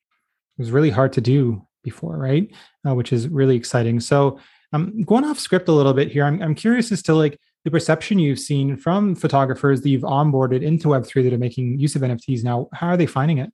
was 0.58 0.72
really 0.72 0.92
hard 0.92 1.14
to 1.14 1.22
do 1.22 1.66
before, 1.84 2.18
right? 2.18 2.50
Uh, 2.88 2.94
which 2.94 3.12
is 3.12 3.28
really 3.28 3.56
exciting. 3.56 4.00
So, 4.00 4.40
um, 4.74 5.04
going 5.04 5.24
off 5.24 5.40
script 5.40 5.68
a 5.70 5.72
little 5.72 5.94
bit 5.94 6.12
here, 6.12 6.26
I'm, 6.26 6.42
I'm 6.42 6.56
curious 6.56 6.92
as 6.92 7.02
to 7.04 7.16
like 7.16 7.40
the 7.64 7.72
perception 7.72 8.20
you've 8.20 8.40
seen 8.40 8.76
from 8.78 9.16
photographers 9.16 9.82
that 9.82 9.90
you've 9.90 10.02
onboarded 10.02 10.62
into 10.62 10.90
Web3 10.90 11.24
that 11.24 11.34
are 11.34 11.38
making 11.38 11.80
use 11.80 11.96
of 11.96 12.02
NFTs 12.02 12.44
now. 12.44 12.68
How 12.74 12.88
are 12.88 12.98
they 12.98 13.06
finding 13.06 13.38
it? 13.38 13.52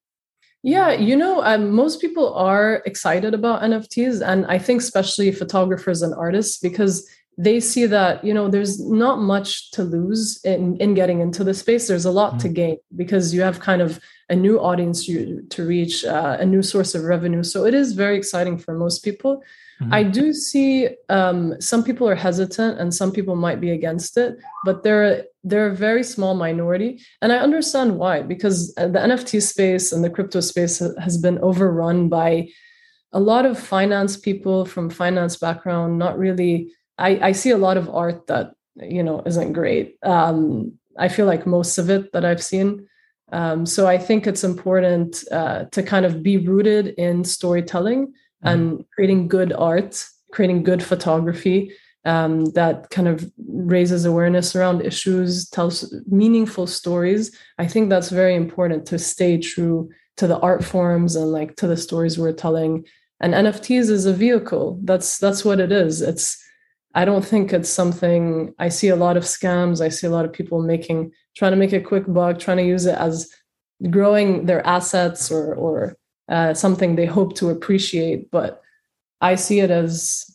Yeah, 0.62 0.92
you 0.92 1.16
know, 1.16 1.42
um, 1.44 1.72
most 1.72 2.02
people 2.02 2.34
are 2.34 2.82
excited 2.86 3.34
about 3.34 3.62
NFTs, 3.62 4.22
and 4.26 4.46
I 4.48 4.58
think 4.60 4.82
especially 4.82 5.32
photographers 5.32 6.02
and 6.02 6.14
artists 6.14 6.58
because 6.58 7.10
they 7.38 7.62
see 7.62 7.86
that 7.86 8.22
you 8.22 8.34
know 8.34 8.50
there's 8.50 8.86
not 8.86 9.20
much 9.20 9.72
to 9.72 9.84
lose 9.84 10.42
in 10.44 10.76
in 10.78 10.94
getting 10.94 11.22
into 11.22 11.46
the 11.46 11.54
space. 11.54 11.88
There's 11.88 12.04
a 12.04 12.12
lot 12.12 12.32
mm-hmm. 12.32 12.40
to 12.40 12.50
gain 12.50 12.78
because 12.98 13.34
you 13.34 13.42
have 13.42 13.62
kind 13.62 13.82
of 13.82 14.02
a 14.30 14.36
new 14.36 14.60
audience 14.60 15.08
you, 15.08 15.46
to 15.50 15.66
reach, 15.66 16.06
uh, 16.06 16.38
a 16.40 16.46
new 16.46 16.62
source 16.62 16.94
of 16.94 17.04
revenue. 17.04 17.44
So 17.44 17.66
it 17.66 17.74
is 17.74 17.94
very 17.94 18.16
exciting 18.18 18.58
for 18.58 18.74
most 18.76 19.00
people. 19.04 19.42
Mm-hmm. 19.82 19.94
I 19.94 20.04
do 20.04 20.34
see 20.34 20.90
um, 21.08 21.60
some 21.62 21.84
people 21.84 22.08
are 22.08 22.16
hesitant 22.16 22.80
and 22.80 22.94
some 22.94 23.12
people 23.12 23.36
might 23.36 23.62
be 23.62 23.72
against 23.72 24.18
it, 24.18 24.38
but 24.66 24.84
they're 24.84 25.24
they're 25.46 25.68
a 25.68 25.76
very 25.76 26.04
small 26.04 26.36
minority, 26.36 27.02
and 27.22 27.32
I 27.32 27.38
understand 27.38 27.98
why 27.98 28.22
because 28.22 28.74
uh, 28.78 28.88
the 28.88 29.00
NFT 29.00 29.42
space 29.42 29.94
and 29.94 30.04
the 30.04 30.10
crypto 30.10 30.42
space 30.42 30.80
has 31.00 31.18
been 31.18 31.40
overrun 31.40 32.10
by 32.10 32.50
a 33.14 33.20
lot 33.20 33.46
of 33.46 33.58
finance 33.58 34.18
people 34.18 34.66
from 34.66 34.90
finance 34.90 35.38
background. 35.38 35.98
Not 35.98 36.18
really. 36.18 36.72
I, 36.98 37.30
I 37.30 37.32
see 37.32 37.52
a 37.52 37.58
lot 37.58 37.78
of 37.78 37.90
art 37.90 38.28
that 38.28 38.52
you 38.76 39.02
know 39.02 39.24
isn't 39.26 39.54
great. 39.54 39.96
Um, 40.04 40.74
I 40.98 41.08
feel 41.08 41.26
like 41.26 41.48
most 41.48 41.78
of 41.78 41.90
it 41.90 42.12
that 42.12 42.26
I've 42.26 42.44
seen. 42.44 42.86
Um, 43.32 43.66
so 43.66 43.88
I 43.88 43.98
think 43.98 44.28
it's 44.28 44.44
important 44.44 45.24
uh, 45.32 45.66
to 45.72 45.84
kind 45.84 46.06
of 46.06 46.22
be 46.22 46.38
rooted 46.38 46.88
in 46.98 47.24
storytelling. 47.24 48.14
And 48.44 48.86
creating 48.94 49.28
good 49.28 49.54
art, 49.54 50.06
creating 50.32 50.64
good 50.64 50.82
photography 50.82 51.72
um, 52.06 52.46
that 52.52 52.90
kind 52.90 53.08
of 53.08 53.30
raises 53.48 54.06
awareness 54.06 54.56
around 54.56 54.82
issues, 54.82 55.50
tells 55.50 55.94
meaningful 56.08 56.66
stories. 56.66 57.36
I 57.58 57.68
think 57.68 57.90
that's 57.90 58.10
very 58.10 58.36
important 58.36 58.86
to 58.88 59.00
stay 59.00 59.38
true 59.38 59.90
to 60.18 60.28
the 60.28 60.40
art 60.40 60.64
forms 60.64 61.16
and 61.16 61.32
like 61.32 61.56
to 61.58 61.68
the 61.68 61.78
stories 61.78 62.18
we're 62.18 62.34
telling. 62.34 62.86
And 63.20 63.34
NFTs 63.34 63.90
is 63.90 64.06
a 64.06 64.14
vehicle. 64.14 64.80
That's 64.84 65.18
that's 65.18 65.44
what 65.44 65.60
it 65.60 65.72
is. 65.72 66.02
It's 66.02 66.42
I 66.96 67.06
don't 67.06 67.26
think 67.26 67.54
it's 67.54 67.70
something 67.70 68.54
I 68.58 68.70
see 68.70 68.88
a 68.88 68.96
lot 68.96 69.18
of 69.18 69.24
scams. 69.24 69.82
I 69.82 69.90
see 69.90 70.08
a 70.08 70.10
lot 70.10 70.26
of 70.26 70.34
people 70.34 70.62
making 70.62 71.12
trying 71.36 71.52
to 71.52 71.58
make 71.58 71.74
a 71.74 71.82
quick 71.82 72.06
buck, 72.08 72.40
trying 72.40 72.58
to 72.58 72.66
use 72.66 72.86
it 72.86 72.96
as 72.96 73.30
growing 73.90 74.46
their 74.46 74.66
assets 74.66 75.32
or 75.32 75.54
or 75.54 75.96
uh, 76.30 76.54
something 76.54 76.96
they 76.96 77.06
hope 77.06 77.36
to 77.36 77.50
appreciate. 77.50 78.32
But 78.32 78.62
I 79.20 79.36
see 79.36 79.60
it 79.60 79.72
as 79.72 80.26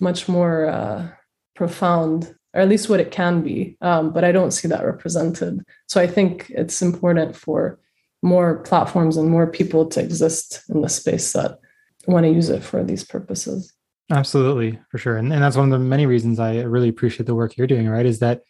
much 0.00 0.28
more 0.28 0.66
uh, 0.66 1.08
profound, 1.54 2.34
or 2.52 2.62
at 2.62 2.68
least 2.68 2.88
what 2.88 3.00
it 3.00 3.10
can 3.10 3.42
be. 3.42 3.76
Um, 3.80 4.12
but 4.12 4.24
I 4.24 4.32
don't 4.32 4.50
see 4.50 4.68
that 4.68 4.84
represented. 4.84 5.62
So 5.86 6.00
I 6.00 6.06
think 6.06 6.50
it's 6.50 6.82
important 6.82 7.36
for 7.36 7.78
more 8.22 8.58
platforms 8.60 9.16
and 9.16 9.30
more 9.30 9.46
people 9.46 9.86
to 9.86 10.00
exist 10.00 10.62
in 10.70 10.80
the 10.80 10.88
space 10.88 11.32
that 11.34 11.58
want 12.06 12.24
to 12.24 12.32
use 12.32 12.48
it 12.48 12.62
for 12.62 12.82
these 12.82 13.04
purposes. 13.04 13.72
Absolutely, 14.10 14.78
for 14.90 14.98
sure. 14.98 15.16
And, 15.16 15.32
and 15.32 15.42
that's 15.42 15.56
one 15.56 15.72
of 15.72 15.78
the 15.78 15.84
many 15.84 16.06
reasons 16.06 16.38
I 16.38 16.60
really 16.60 16.88
appreciate 16.88 17.26
the 17.26 17.34
work 17.34 17.56
you're 17.56 17.66
doing, 17.66 17.88
right? 17.88 18.04
Is 18.04 18.18
that, 18.18 18.42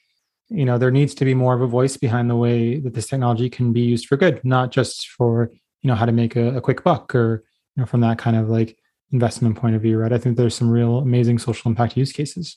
you 0.49 0.65
know, 0.65 0.79
there 0.79 0.91
needs 0.91 1.15
to 1.15 1.25
be 1.25 1.35
more 1.35 1.55
of 1.55 1.61
a 1.61 1.67
voice 1.67 1.97
behind 1.97 2.29
the 2.29 2.37
way 2.37 2.79
that 2.81 2.95
this 2.95 3.07
technology 3.07 3.49
can 3.49 3.73
be 3.73 3.81
used 3.81 4.07
for 4.07 4.17
good, 4.17 4.45
not 4.45 4.73
just 4.73 5.09
for, 5.09 5.51
you 5.85 5.88
know, 5.88 5.95
how 5.95 6.07
to 6.07 6.12
make 6.12 6.35
a, 6.35 6.57
a 6.57 6.61
quick 6.61 6.83
buck 6.83 7.14
or, 7.14 7.45
you 7.76 7.83
know, 7.83 7.87
from 7.87 8.00
that 8.00 8.17
kind 8.19 8.37
of 8.37 8.49
like 8.49 8.76
investment 9.12 9.57
point 9.57 9.76
of 9.76 9.83
view, 9.83 9.99
right? 9.99 10.12
I 10.12 10.19
think 10.19 10.37
there's 10.37 10.55
some 10.55 10.71
real 10.71 10.99
amazing 10.99 11.38
social 11.38 11.69
impact 11.69 11.97
use 11.97 12.11
cases. 12.11 12.57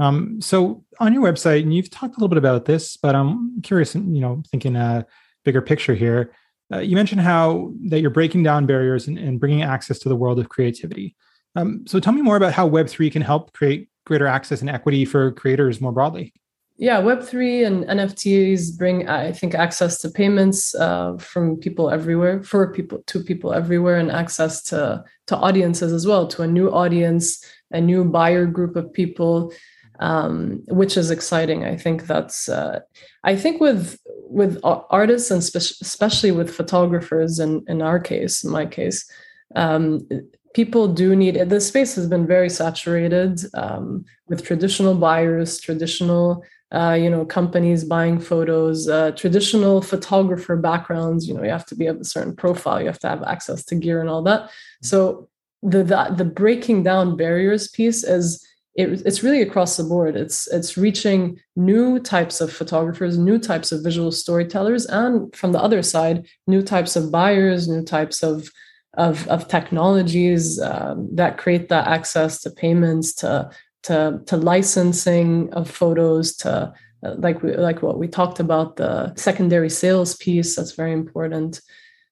Um, 0.00 0.40
so 0.42 0.84
on 0.98 1.14
your 1.14 1.22
website, 1.22 1.62
and 1.62 1.72
you've 1.72 1.90
talked 1.90 2.16
a 2.16 2.18
little 2.18 2.28
bit 2.28 2.38
about 2.38 2.64
this, 2.64 2.96
but 2.96 3.14
I'm 3.14 3.62
curious, 3.62 3.94
and 3.94 4.14
you 4.14 4.20
know, 4.20 4.42
thinking 4.50 4.76
a 4.76 5.06
bigger 5.44 5.62
picture 5.62 5.94
here. 5.94 6.32
Uh, 6.74 6.80
you 6.80 6.96
mentioned 6.96 7.20
how 7.20 7.72
that 7.86 8.00
you're 8.00 8.10
breaking 8.10 8.42
down 8.42 8.66
barriers 8.66 9.06
and, 9.06 9.16
and 9.16 9.38
bringing 9.38 9.62
access 9.62 10.00
to 10.00 10.08
the 10.08 10.16
world 10.16 10.40
of 10.40 10.48
creativity. 10.48 11.14
Um, 11.54 11.86
so 11.86 12.00
tell 12.00 12.12
me 12.12 12.20
more 12.20 12.36
about 12.36 12.52
how 12.52 12.68
Web3 12.68 13.12
can 13.12 13.22
help 13.22 13.52
create 13.52 13.88
greater 14.04 14.26
access 14.26 14.60
and 14.60 14.68
equity 14.68 15.04
for 15.04 15.30
creators 15.32 15.80
more 15.80 15.92
broadly. 15.92 16.34
Yeah, 16.78 17.00
Web3 17.00 17.66
and 17.66 17.84
NFTs 17.84 18.76
bring, 18.76 19.08
I 19.08 19.32
think, 19.32 19.54
access 19.54 19.98
to 20.02 20.10
payments 20.10 20.74
uh, 20.74 21.16
from 21.16 21.56
people 21.56 21.90
everywhere, 21.90 22.42
for 22.42 22.70
people, 22.70 23.02
to 23.06 23.20
people 23.22 23.54
everywhere, 23.54 23.96
and 23.96 24.10
access 24.10 24.62
to, 24.64 25.02
to 25.28 25.36
audiences 25.36 25.92
as 25.94 26.06
well, 26.06 26.26
to 26.28 26.42
a 26.42 26.46
new 26.46 26.68
audience, 26.68 27.42
a 27.70 27.80
new 27.80 28.04
buyer 28.04 28.44
group 28.44 28.76
of 28.76 28.92
people, 28.92 29.54
um, 30.00 30.62
which 30.68 30.98
is 30.98 31.10
exciting. 31.10 31.64
I 31.64 31.76
think 31.78 32.06
that's, 32.06 32.46
uh, 32.46 32.80
I 33.24 33.36
think 33.36 33.60
with 33.60 33.98
with 34.28 34.58
artists 34.64 35.30
and 35.30 35.42
spe- 35.42 35.80
especially 35.80 36.32
with 36.32 36.54
photographers, 36.54 37.38
and 37.38 37.66
in, 37.68 37.76
in 37.76 37.82
our 37.82 37.98
case, 38.00 38.44
in 38.44 38.50
my 38.50 38.66
case, 38.66 39.08
um, 39.54 40.06
people 40.52 40.88
do 40.88 41.16
need. 41.16 41.36
The 41.48 41.60
space 41.60 41.94
has 41.94 42.08
been 42.08 42.26
very 42.26 42.50
saturated 42.50 43.40
um, 43.54 44.04
with 44.28 44.44
traditional 44.44 44.94
buyers, 44.94 45.60
traditional 45.60 46.44
uh, 46.72 46.96
you 46.98 47.08
know 47.08 47.24
companies 47.24 47.84
buying 47.84 48.18
photos, 48.18 48.88
uh, 48.88 49.12
traditional 49.12 49.82
photographer 49.82 50.56
backgrounds. 50.56 51.28
You 51.28 51.34
know, 51.34 51.42
you 51.42 51.50
have 51.50 51.66
to 51.66 51.76
be 51.76 51.86
of 51.86 52.00
a 52.00 52.04
certain 52.04 52.34
profile, 52.34 52.80
you 52.80 52.86
have 52.86 52.98
to 53.00 53.08
have 53.08 53.22
access 53.22 53.64
to 53.66 53.74
gear 53.74 54.00
and 54.00 54.10
all 54.10 54.22
that. 54.22 54.50
So 54.82 55.28
the 55.62 55.82
the, 55.84 56.14
the 56.16 56.24
breaking 56.24 56.82
down 56.82 57.16
barriers 57.16 57.68
piece 57.68 58.04
is. 58.04 58.44
It, 58.78 59.06
it's 59.06 59.22
really 59.22 59.40
across 59.40 59.78
the 59.78 59.84
board. 59.84 60.16
It's 60.16 60.46
it's 60.48 60.76
reaching 60.76 61.40
new 61.56 61.98
types 61.98 62.42
of 62.42 62.52
photographers, 62.52 63.16
new 63.16 63.38
types 63.38 63.72
of 63.72 63.82
visual 63.82 64.12
storytellers, 64.12 64.84
and 64.84 65.34
from 65.34 65.52
the 65.52 65.62
other 65.62 65.82
side, 65.82 66.26
new 66.46 66.60
types 66.60 66.94
of 66.94 67.10
buyers, 67.10 67.68
new 67.68 67.82
types 67.82 68.22
of 68.22 68.50
of, 68.96 69.26
of 69.28 69.48
technologies 69.48 70.60
um, 70.60 71.08
that 71.12 71.38
create 71.38 71.68
that 71.68 71.86
access 71.86 72.40
to 72.42 72.50
payments, 72.50 73.14
to, 73.14 73.50
to, 73.86 74.20
to 74.26 74.36
licensing 74.36 75.52
of 75.52 75.70
photos, 75.70 76.36
to 76.36 76.72
uh, 77.04 77.14
like 77.18 77.42
we, 77.42 77.54
like 77.56 77.82
what 77.82 77.98
we 77.98 78.08
talked 78.08 78.40
about, 78.40 78.76
the 78.76 79.14
secondary 79.16 79.70
sales 79.70 80.16
piece. 80.16 80.56
That's 80.56 80.72
very 80.72 80.92
important. 80.92 81.60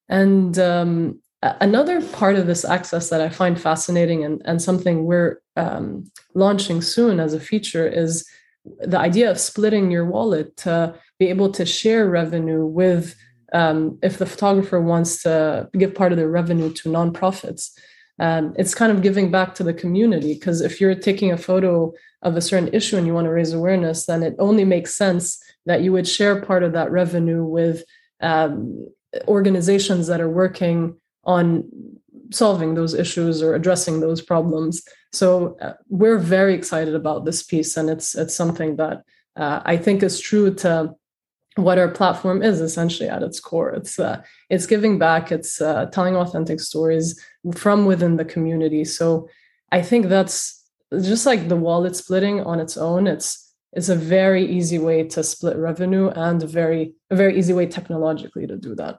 And 0.09 0.59
um, 0.59 1.21
another 1.43 2.00
part 2.00 2.37
of 2.37 2.47
this 2.47 2.64
access 2.64 3.11
that 3.11 3.21
I 3.21 3.28
find 3.28 3.61
fascinating 3.61 4.25
and, 4.25 4.43
and 4.45 4.61
something 4.61 5.04
we're 5.04 5.40
um, 5.57 6.11
launching 6.35 6.83
soon 6.83 7.21
as 7.21 7.35
a 7.35 7.40
feature 7.40 7.87
is 7.87 8.26
the 8.81 8.99
idea 8.99 9.31
of 9.31 9.38
splitting 9.38 9.90
your 9.90 10.07
wallet 10.07 10.57
to 10.59 10.95
be 11.19 11.26
able 11.28 11.50
to 11.52 11.66
share 11.66 12.09
revenue 12.09 12.64
with 12.64 13.14
um, 13.52 13.99
if 14.02 14.19
the 14.19 14.26
photographer 14.26 14.81
wants 14.81 15.23
to 15.23 15.69
give 15.78 15.95
part 15.95 16.12
of 16.12 16.19
their 16.19 16.31
revenue 16.31 16.73
to 16.73 16.88
nonprofits. 16.88 17.71
Um, 18.18 18.54
it's 18.56 18.75
kind 18.75 18.92
of 18.92 19.02
giving 19.02 19.30
back 19.30 19.54
to 19.56 19.64
the 19.64 19.75
community 19.75 20.35
because 20.35 20.61
if 20.61 20.80
you're 20.80 20.94
taking 20.94 21.33
a 21.33 21.37
photo 21.37 21.92
of 22.23 22.37
a 22.37 22.40
certain 22.40 22.73
issue 22.73 22.97
and 22.97 23.06
you 23.06 23.14
want 23.14 23.26
to 23.26 23.33
raise 23.33 23.52
awareness, 23.52 24.06
then 24.06 24.23
it 24.23 24.37
only 24.38 24.64
makes 24.64 24.94
sense 24.94 25.42
that 25.66 25.83
you 25.83 25.92
would 25.92 26.06
share 26.06 26.40
part 26.40 26.62
of 26.62 26.73
that 26.73 26.90
revenue 26.90 27.44
with 27.44 27.85
um, 28.21 28.88
organizations 29.26 30.06
that 30.06 30.21
are 30.21 30.30
working 30.30 30.97
on 31.25 31.68
solving 32.30 32.75
those 32.75 32.94
issues 32.94 33.42
or 33.42 33.54
addressing 33.54 34.00
those 34.00 34.21
problems. 34.21 34.83
So 35.12 35.56
uh, 35.61 35.75
we're 35.88 36.18
very 36.18 36.54
excited 36.54 36.94
about 36.94 37.25
this 37.25 37.42
piece, 37.42 37.76
and 37.76 37.88
it's 37.90 38.14
it's 38.14 38.35
something 38.35 38.76
that 38.76 39.02
uh, 39.37 39.61
I 39.64 39.76
think 39.76 40.02
is 40.02 40.21
true 40.21 40.54
to 40.56 40.94
what 41.56 41.78
our 41.78 41.88
platform 41.88 42.42
is 42.42 42.61
essentially 42.61 43.09
at 43.09 43.23
its 43.23 43.38
core. 43.38 43.71
It's 43.71 43.99
uh, 43.99 44.23
it's 44.50 44.66
giving 44.66 44.99
back. 44.99 45.30
It's 45.30 45.61
uh, 45.61 45.87
telling 45.87 46.16
authentic 46.16 46.61
stories 46.61 47.21
from 47.52 47.84
within 47.84 48.16
the 48.16 48.24
community. 48.24 48.84
So 48.84 49.28
I 49.72 49.82
think 49.82 50.06
that's 50.06 50.62
just 51.02 51.26
like 51.26 51.48
the 51.48 51.56
wallet 51.56 51.96
splitting 51.96 52.40
on 52.40 52.60
its 52.60 52.76
own. 52.76 53.06
It's 53.06 53.52
it's 53.72 53.88
a 53.88 53.96
very 53.96 54.46
easy 54.46 54.78
way 54.78 55.02
to 55.02 55.24
split 55.24 55.56
revenue 55.56 56.08
and 56.08 56.42
a 56.42 56.46
very 56.46 56.94
a 57.10 57.16
very 57.16 57.36
easy 57.38 57.52
way 57.52 57.66
technologically 57.66 58.46
to 58.46 58.56
do 58.56 58.74
that. 58.76 58.98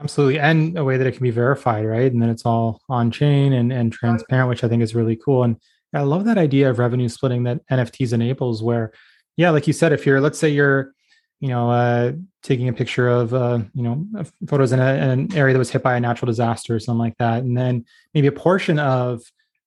Absolutely, 0.00 0.38
and 0.38 0.76
a 0.78 0.84
way 0.84 0.96
that 0.96 1.06
it 1.06 1.12
can 1.12 1.22
be 1.22 1.30
verified, 1.30 1.84
right? 1.84 2.10
And 2.10 2.20
then 2.20 2.28
it's 2.28 2.46
all 2.46 2.80
on 2.88 3.10
chain 3.10 3.52
and 3.52 3.72
and 3.72 3.92
transparent, 3.92 4.48
which 4.48 4.64
I 4.64 4.68
think 4.68 4.82
is 4.82 4.94
really 4.94 5.16
cool. 5.16 5.44
And 5.44 5.56
I 5.94 6.02
love 6.02 6.24
that 6.24 6.38
idea 6.38 6.70
of 6.70 6.78
revenue 6.78 7.08
splitting 7.08 7.44
that 7.44 7.66
NFTs 7.68 8.12
enables. 8.12 8.62
Where, 8.62 8.92
yeah, 9.36 9.50
like 9.50 9.66
you 9.66 9.72
said, 9.72 9.92
if 9.92 10.04
you're 10.04 10.20
let's 10.20 10.38
say 10.38 10.48
you're 10.48 10.92
you 11.40 11.48
know, 11.48 11.70
uh, 11.70 12.12
taking 12.42 12.68
a 12.68 12.72
picture 12.72 13.08
of, 13.08 13.32
uh, 13.32 13.60
you 13.74 13.82
know, 13.82 14.06
photos 14.46 14.72
in, 14.72 14.80
a, 14.80 14.94
in, 14.94 15.10
an 15.10 15.34
area 15.36 15.52
that 15.52 15.58
was 15.58 15.70
hit 15.70 15.82
by 15.82 15.96
a 15.96 16.00
natural 16.00 16.26
disaster 16.26 16.74
or 16.74 16.80
something 16.80 16.98
like 16.98 17.16
that, 17.18 17.42
and 17.42 17.56
then 17.56 17.84
maybe 18.14 18.26
a 18.26 18.32
portion 18.32 18.78
of 18.78 19.22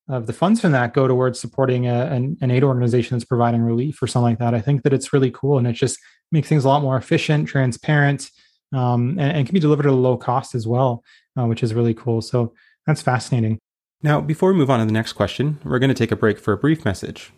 of 0.10 0.28
the 0.28 0.34
funds 0.34 0.60
from 0.60 0.74
that 0.74 0.94
go 0.94 1.08
towards 1.08 1.40
supporting 1.40 1.88
a, 1.88 2.06
an, 2.08 2.36
an 2.42 2.52
aid 2.52 2.64
organization 2.64 3.16
that's 3.16 3.24
providing 3.24 3.62
relief 3.62 4.02
or 4.02 4.08
something 4.08 4.32
like 4.32 4.40
that. 4.40 4.54
I 4.54 4.60
think 4.60 4.84
that 4.84 4.92
it's 4.92 5.14
really 5.14 5.32
cool, 5.32 5.58
and 5.58 5.66
it 5.66 5.74
just 5.74 5.98
makes 6.32 6.50
things 6.50 6.66
a 6.66 6.68
lot 6.68 6.82
more 6.82 6.98
efficient, 6.98 7.48
transparent, 7.48 8.30
um, 8.74 9.12
and, 9.20 9.38
and, 9.38 9.46
can 9.46 9.54
be 9.54 9.60
delivered 9.60 9.86
at 9.86 9.92
a 9.92 9.96
low 9.96 10.18
cost 10.18 10.56
as 10.56 10.68
well, 10.68 11.04
uh, 11.38 11.46
which 11.46 11.64
is 11.64 11.74
really 11.74 11.94
cool. 11.94 12.22
So 12.22 12.54
that's 12.86 13.02
fascinating. 13.02 13.60
Now, 14.04 14.20
before 14.20 14.52
we 14.52 14.58
move 14.58 14.70
on 14.70 14.80
to 14.80 14.86
the 14.86 14.92
next 14.92 15.14
question, 15.14 15.60
we're 15.64 15.80
going 15.80 15.90
to 15.90 15.96
take 15.96 16.12
a 16.12 16.16
break 16.16 16.40
for 16.40 16.54
a 16.54 16.58
brief 16.58 16.84
message. 16.84 17.32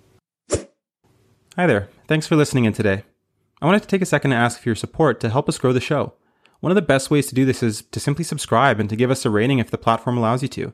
Hi 1.55 1.67
there. 1.67 1.89
Thanks 2.07 2.25
for 2.25 2.35
listening 2.35 2.65
in 2.65 2.73
today. 2.73 3.03
I 3.63 3.65
wanted 3.65 3.81
to 3.83 3.87
take 3.87 4.01
a 4.01 4.05
second 4.05 4.31
to 4.31 4.35
ask 4.35 4.59
for 4.59 4.67
your 4.67 4.75
support 4.75 5.21
to 5.21 5.29
help 5.29 5.47
us 5.47 5.57
grow 5.57 5.71
the 5.71 5.79
show. 5.79 6.11
One 6.59 6.73
of 6.73 6.75
the 6.75 6.81
best 6.81 7.09
ways 7.09 7.27
to 7.27 7.35
do 7.35 7.45
this 7.45 7.63
is 7.63 7.83
to 7.91 7.99
simply 8.01 8.25
subscribe 8.25 8.77
and 8.77 8.89
to 8.89 8.97
give 8.97 9.09
us 9.09 9.25
a 9.25 9.29
rating 9.29 9.59
if 9.59 9.71
the 9.71 9.77
platform 9.77 10.17
allows 10.17 10.41
you 10.41 10.49
to. 10.49 10.73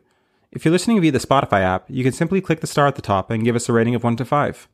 If 0.51 0.65
you're 0.65 0.71
listening 0.71 0.99
via 0.99 1.11
the 1.11 1.19
Spotify 1.19 1.61
app, 1.61 1.85
you 1.87 2.03
can 2.03 2.13
simply 2.13 2.41
click 2.41 2.61
the 2.61 2.67
star 2.67 2.87
at 2.87 2.95
the 2.95 3.03
top 3.03 3.29
and 3.29 3.43
give 3.43 3.55
us 3.55 3.69
a 3.69 3.73
rating 3.73 3.93
of 3.93 4.03
1 4.03 4.15
to 4.15 4.25
5. 4.25 4.67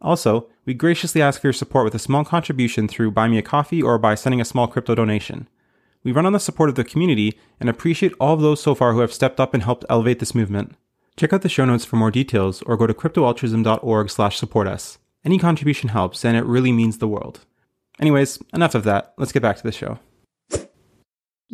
Also, 0.00 0.46
we 0.64 0.72
graciously 0.72 1.20
ask 1.20 1.40
for 1.40 1.48
your 1.48 1.52
support 1.52 1.84
with 1.84 1.96
a 1.96 1.98
small 1.98 2.24
contribution 2.24 2.86
through 2.86 3.10
Buy 3.10 3.26
Me 3.26 3.38
a 3.38 3.42
Coffee 3.42 3.82
or 3.82 3.98
by 3.98 4.14
sending 4.14 4.40
a 4.40 4.44
small 4.44 4.68
crypto 4.68 4.94
donation. 4.94 5.48
We 6.04 6.12
run 6.12 6.26
on 6.26 6.34
the 6.34 6.38
support 6.38 6.68
of 6.68 6.76
the 6.76 6.84
community 6.84 7.36
and 7.58 7.68
appreciate 7.68 8.14
all 8.20 8.34
of 8.34 8.40
those 8.40 8.62
so 8.62 8.76
far 8.76 8.92
who 8.92 9.00
have 9.00 9.12
stepped 9.12 9.40
up 9.40 9.52
and 9.52 9.64
helped 9.64 9.84
elevate 9.90 10.20
this 10.20 10.32
movement. 10.32 10.76
Check 11.16 11.32
out 11.32 11.42
the 11.42 11.48
show 11.48 11.64
notes 11.64 11.84
for 11.84 11.96
more 11.96 12.12
details 12.12 12.62
or 12.62 12.76
go 12.76 12.86
to 12.86 12.94
cryptoaltruism.org 12.94 14.10
slash 14.10 14.36
support 14.36 14.68
us. 14.68 14.98
Any 15.24 15.38
contribution 15.38 15.88
helps, 15.88 16.24
and 16.24 16.36
it 16.36 16.44
really 16.44 16.72
means 16.72 16.98
the 16.98 17.08
world. 17.08 17.40
Anyways, 18.00 18.38
enough 18.52 18.74
of 18.74 18.84
that. 18.84 19.14
Let's 19.18 19.32
get 19.32 19.42
back 19.42 19.56
to 19.56 19.62
the 19.62 19.72
show. 19.72 19.98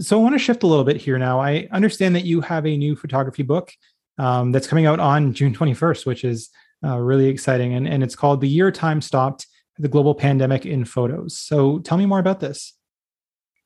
So 0.01 0.19
I 0.19 0.23
want 0.23 0.35
to 0.35 0.39
shift 0.39 0.63
a 0.63 0.67
little 0.67 0.85
bit 0.85 0.97
here 0.97 1.19
now. 1.19 1.41
I 1.41 1.69
understand 1.73 2.15
that 2.15 2.25
you 2.25 2.41
have 2.41 2.67
a 2.67 2.77
new 2.77 2.95
photography 2.95 3.43
book 3.43 3.73
um, 4.17 4.53
that's 4.53 4.67
coming 4.67 4.87
out 4.87 5.01
on 5.01 5.33
June 5.33 5.53
21st, 5.53 6.07
which 6.07 6.25
is 6.25 6.51
uh, 6.85 6.97
really 6.99 7.27
exciting. 7.27 7.75
And, 7.75 7.89
and 7.89 8.03
it's 8.03 8.15
called 8.15 8.41
The 8.41 8.49
Year 8.49 8.71
Time 8.71 9.01
Stopped 9.01 9.47
The 9.79 9.89
Global 9.89 10.15
Pandemic 10.15 10.65
in 10.65 10.85
Photos. 10.85 11.37
So 11.37 11.81
tell 11.81 11.99
me 11.99 12.07
more 12.07 12.21
about 12.21 12.41
this. 12.41 12.75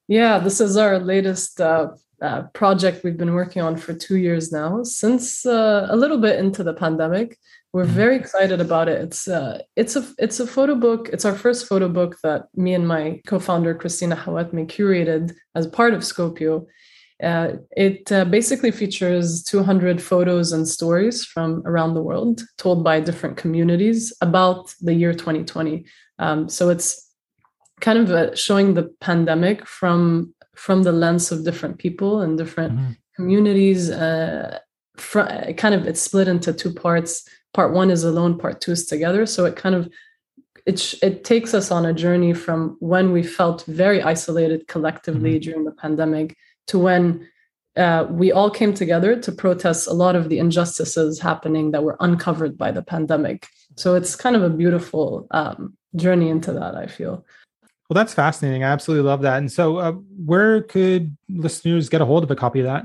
Yeah, 0.09 0.38
this 0.38 0.61
is 0.61 0.76
our 0.76 0.99
latest 0.99 1.61
uh, 1.61 1.90
uh, 2.23 2.43
project 2.55 3.02
we've 3.02 3.17
been 3.17 3.35
working 3.35 3.62
on 3.62 3.76
for 3.76 3.93
two 3.93 4.17
years 4.17 4.52
now, 4.52 4.83
since 4.85 5.45
uh, 5.45 5.87
a 5.91 5.97
little 5.97 6.19
bit 6.19 6.38
into 6.38 6.62
the 6.62 6.73
pandemic. 6.73 7.37
We're 7.73 7.85
mm-hmm. 7.85 7.95
very 7.95 8.17
excited 8.17 8.61
about 8.61 8.88
it. 8.88 9.00
It's 9.00 9.26
uh, 9.26 9.62
it's 9.76 9.97
a 9.97 10.07
it's 10.19 10.38
a 10.41 10.47
photo 10.47 10.75
book. 10.75 11.09
It's 11.12 11.25
our 11.25 11.35
first 11.35 11.67
photo 11.67 11.88
book 11.88 12.19
that 12.23 12.45
me 12.55 12.75
and 12.75 12.87
my 12.87 13.21
co-founder 13.26 13.75
Christina 13.75 14.14
Hawatmeh 14.14 14.69
curated 14.69 15.35
as 15.55 15.67
part 15.67 15.95
of 15.95 16.00
Scopio. 16.02 16.67
Uh, 17.23 17.57
it 17.76 18.11
uh, 18.11 18.25
basically 18.25 18.73
features 18.73 19.45
200 19.45 20.02
photos 20.02 20.52
and 20.52 20.67
stories 20.67 21.25
from 21.25 21.62
around 21.67 21.95
the 21.95 22.02
world, 22.02 22.43
told 22.59 22.83
by 22.83 22.99
different 23.00 23.37
communities 23.37 24.12
about 24.21 24.75
the 24.81 24.93
year 24.93 25.12
2020. 25.12 25.85
Um, 26.19 26.49
so 26.49 26.69
it's 26.69 27.09
kind 27.81 27.99
of 27.99 28.38
showing 28.38 28.75
the 28.75 28.93
pandemic 29.00 29.67
from 29.67 30.35
from 30.54 30.82
the 30.82 30.92
lens 30.92 31.32
of 31.32 31.44
different 31.44 31.78
people 31.78 32.21
and 32.21 32.38
different 32.38 32.75
mm-hmm. 32.75 32.92
communities. 33.16 33.90
Uh, 33.90 34.59
fr- 34.97 35.52
kind 35.56 35.75
of 35.75 35.87
it's 35.87 36.00
split 36.00 36.28
into 36.28 36.52
two 36.52 36.73
parts. 36.73 37.28
Part 37.54 37.73
one 37.73 37.90
is 37.90 38.04
alone, 38.04 38.38
part 38.38 38.61
two 38.61 38.73
is 38.73 38.87
together. 38.87 39.26
So 39.26 39.44
it 39.44 39.56
kind 39.56 39.75
of 39.75 39.88
it 40.66 40.78
sh- 40.78 41.02
it 41.02 41.25
takes 41.25 41.54
us 41.54 41.71
on 41.71 41.87
a 41.87 41.92
journey 41.92 42.35
from 42.35 42.76
when 42.80 43.12
we 43.12 43.23
felt 43.23 43.64
very 43.66 44.02
isolated 44.02 44.68
collectively 44.68 45.32
mm-hmm. 45.32 45.42
during 45.42 45.64
the 45.64 45.73
pandemic 45.73 46.37
to 46.68 46.78
when 46.78 47.28
uh, 47.76 48.06
we 48.11 48.30
all 48.30 48.50
came 48.50 48.75
together 48.75 49.18
to 49.18 49.32
protest 49.32 49.88
a 49.88 49.92
lot 49.92 50.14
of 50.14 50.28
the 50.28 50.38
injustices 50.38 51.18
happening 51.18 51.71
that 51.71 51.82
were 51.82 51.97
uncovered 52.00 52.56
by 52.59 52.71
the 52.71 52.82
pandemic. 52.82 53.49
So 53.76 53.94
it's 53.94 54.14
kind 54.14 54.37
of 54.37 54.42
a 54.42 54.50
beautiful 54.50 55.26
um, 55.30 55.76
journey 55.97 56.28
into 56.28 56.52
that. 56.52 56.75
I 56.75 56.87
feel. 56.87 57.25
Well, 57.92 58.02
that's 58.02 58.14
fascinating. 58.14 58.64
I 58.64 58.68
absolutely 58.68 59.06
love 59.06 59.20
that. 59.20 59.37
And 59.37 59.52
so, 59.52 59.76
uh, 59.76 59.92
where 60.25 60.62
could 60.62 61.14
listeners 61.28 61.90
get 61.90 62.00
a 62.00 62.06
hold 62.06 62.25
of 62.25 62.30
a 62.30 62.34
copy 62.34 62.61
of 62.61 62.64
that? 62.64 62.84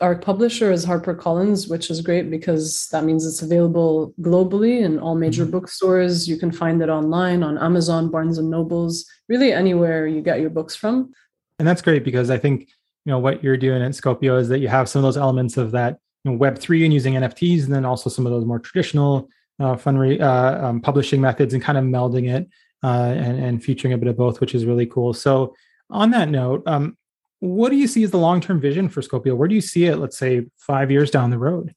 Our 0.00 0.14
publisher 0.14 0.70
is 0.70 0.86
HarperCollins, 0.86 1.68
which 1.68 1.90
is 1.90 2.00
great 2.00 2.30
because 2.30 2.86
that 2.92 3.02
means 3.02 3.26
it's 3.26 3.42
available 3.42 4.14
globally 4.20 4.82
in 4.82 5.00
all 5.00 5.16
major 5.16 5.42
mm-hmm. 5.42 5.50
bookstores. 5.50 6.28
You 6.28 6.36
can 6.36 6.52
find 6.52 6.80
it 6.80 6.88
online 6.88 7.42
on 7.42 7.58
Amazon, 7.58 8.08
Barnes 8.08 8.38
and 8.38 8.48
Nobles, 8.48 9.04
really 9.28 9.52
anywhere 9.52 10.06
you 10.06 10.20
get 10.20 10.40
your 10.40 10.50
books 10.50 10.76
from. 10.76 11.12
And 11.58 11.66
that's 11.66 11.82
great 11.82 12.04
because 12.04 12.30
I 12.30 12.38
think 12.38 12.68
you 13.04 13.10
know 13.10 13.18
what 13.18 13.42
you're 13.42 13.56
doing 13.56 13.82
at 13.82 13.90
Scopio 13.94 14.38
is 14.38 14.48
that 14.50 14.60
you 14.60 14.68
have 14.68 14.88
some 14.88 15.00
of 15.00 15.02
those 15.02 15.16
elements 15.16 15.56
of 15.56 15.72
that 15.72 15.98
you 16.22 16.30
know, 16.30 16.36
Web 16.36 16.56
three 16.56 16.84
and 16.84 16.94
using 16.94 17.14
NFTs, 17.14 17.64
and 17.64 17.74
then 17.74 17.84
also 17.84 18.08
some 18.08 18.26
of 18.26 18.32
those 18.32 18.44
more 18.44 18.60
traditional 18.60 19.28
uh, 19.58 19.74
fund 19.74 20.22
uh, 20.22 20.60
um, 20.62 20.80
publishing 20.80 21.20
methods, 21.20 21.52
and 21.52 21.60
kind 21.60 21.76
of 21.76 21.82
melding 21.82 22.32
it 22.32 22.48
uh, 22.82 23.14
and, 23.16 23.42
and 23.42 23.64
featuring 23.64 23.92
a 23.92 23.98
bit 23.98 24.08
of 24.08 24.16
both, 24.16 24.40
which 24.40 24.54
is 24.54 24.64
really 24.64 24.86
cool. 24.86 25.12
So, 25.12 25.54
on 25.90 26.10
that 26.12 26.28
note, 26.28 26.62
um, 26.66 26.96
what 27.40 27.70
do 27.70 27.76
you 27.76 27.88
see 27.88 28.04
as 28.04 28.10
the 28.10 28.18
long 28.18 28.40
term 28.40 28.60
vision 28.60 28.88
for 28.88 29.00
Scopio? 29.00 29.36
Where 29.36 29.48
do 29.48 29.54
you 29.54 29.60
see 29.60 29.86
it, 29.86 29.96
let's 29.96 30.18
say, 30.18 30.46
five 30.58 30.90
years 30.90 31.10
down 31.10 31.30
the 31.30 31.38
road? 31.38 31.74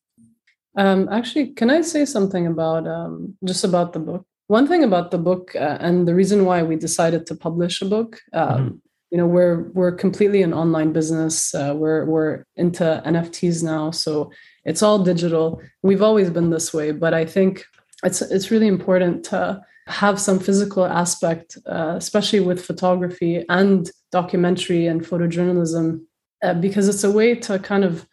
Um, 0.76 1.08
actually, 1.10 1.48
can 1.48 1.70
I 1.70 1.82
say 1.82 2.06
something 2.06 2.48
about 2.48 2.88
um, 2.88 3.36
just 3.44 3.64
about 3.64 3.94
the 3.94 4.00
book? 4.00 4.26
One 4.48 4.68
thing 4.68 4.84
about 4.84 5.12
the 5.12 5.18
book, 5.18 5.56
uh, 5.56 5.78
and 5.80 6.08
the 6.08 6.16
reason 6.16 6.46
why 6.46 6.64
we 6.64 6.76
decided 6.76 7.26
to 7.28 7.36
publish 7.36 7.82
a 7.82 7.86
book, 7.86 8.20
um, 8.34 8.50
mm-hmm. 8.50 8.76
you 9.12 9.18
know, 9.18 9.28
we're 9.28 9.70
we're 9.72 9.94
completely 9.94 10.42
an 10.42 10.54
online 10.54 10.92
business. 10.92 11.56
Uh, 11.56 11.74
we're 11.76 12.06
we're 12.06 12.46
into 12.56 13.02
NFTs 13.06 13.64
now, 13.64 13.92
so 13.92 14.32
it's 14.66 14.84
all 14.84 15.00
digital. 15.00 15.62
We've 15.82 16.02
always 16.02 16.30
been 16.30 16.50
this 16.50 16.74
way, 16.74 16.92
but 16.92 17.14
I 17.14 17.26
think 17.26 17.66
it's 18.04 18.22
it's 18.22 18.52
really 18.52 18.68
important 18.68 19.24
to 19.26 19.62
have 19.88 20.20
some 20.20 20.40
physical 20.40 20.86
aspect, 20.86 21.58
uh, 21.66 21.96
especially 21.98 22.40
with 22.40 22.64
photography 22.64 23.44
and 23.50 23.90
documentary 24.12 24.88
and 24.88 25.02
photojournalism, 25.02 26.02
uh, 26.44 26.54
because 26.54 26.88
it's 26.88 27.04
a 27.04 27.12
way 27.12 27.36
to 27.36 27.60
kind 27.60 27.84
of 27.84 28.08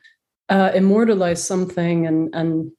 uh, 0.49 0.73
immortalize 0.75 1.43
something 1.43 2.07
and 2.07 2.35
and 2.35 2.73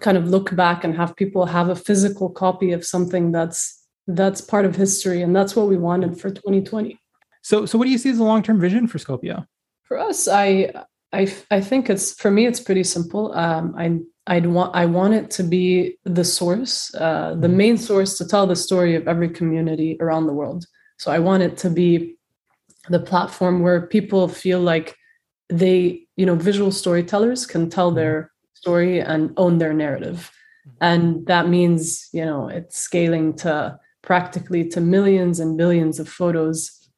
kind 0.00 0.18
of 0.18 0.28
look 0.28 0.54
back 0.56 0.84
and 0.84 0.94
have 0.96 1.16
people 1.16 1.46
have 1.46 1.68
a 1.68 1.76
physical 1.76 2.28
copy 2.28 2.72
of 2.72 2.84
something 2.84 3.32
that's 3.32 3.80
that's 4.06 4.40
part 4.40 4.66
of 4.66 4.76
history, 4.76 5.22
and 5.22 5.34
that's 5.34 5.56
what 5.56 5.68
we 5.68 5.76
wanted 5.76 6.20
for 6.20 6.30
2020. 6.30 6.98
So, 7.42 7.66
so 7.66 7.78
what 7.78 7.84
do 7.84 7.90
you 7.90 7.98
see 7.98 8.10
as 8.10 8.18
a 8.18 8.24
long 8.24 8.42
term 8.42 8.60
vision 8.60 8.86
for 8.86 8.98
Scopio? 8.98 9.46
For 9.84 9.98
us, 9.98 10.28
I 10.28 10.72
I 11.12 11.32
I 11.50 11.60
think 11.60 11.88
it's 11.88 12.12
for 12.14 12.30
me 12.30 12.46
it's 12.46 12.60
pretty 12.60 12.84
simple. 12.84 13.32
Um, 13.32 13.74
I 13.76 14.00
I'd 14.26 14.46
want 14.46 14.74
I 14.74 14.86
want 14.86 15.14
it 15.14 15.30
to 15.32 15.42
be 15.42 15.98
the 16.04 16.24
source, 16.24 16.94
uh, 16.94 17.34
the 17.38 17.46
mm-hmm. 17.46 17.56
main 17.56 17.78
source 17.78 18.16
to 18.18 18.26
tell 18.26 18.46
the 18.46 18.56
story 18.56 18.94
of 18.94 19.06
every 19.06 19.28
community 19.28 19.96
around 20.00 20.26
the 20.26 20.32
world. 20.32 20.66
So 20.98 21.12
I 21.12 21.18
want 21.18 21.42
it 21.42 21.56
to 21.58 21.70
be 21.70 22.16
the 22.88 23.00
platform 23.00 23.60
where 23.60 23.86
people 23.86 24.28
feel 24.28 24.60
like 24.60 24.96
they, 25.48 26.06
you 26.16 26.24
know, 26.24 26.36
visual 26.36 26.72
storytellers 26.72 27.46
can 27.46 27.68
tell 27.68 27.90
mm-hmm. 27.90 27.96
their 27.96 28.32
story 28.54 29.00
and 29.00 29.34
own 29.36 29.58
their 29.58 29.74
narrative, 29.74 30.30
mm-hmm. 30.66 30.76
and 30.80 31.26
that 31.26 31.48
means 31.48 32.08
you 32.12 32.24
know 32.24 32.48
it's 32.48 32.78
scaling 32.78 33.34
to 33.36 33.78
practically 34.02 34.68
to 34.68 34.80
millions 34.80 35.38
and 35.38 35.58
billions 35.58 36.00
of 36.00 36.08
photos, 36.08 36.88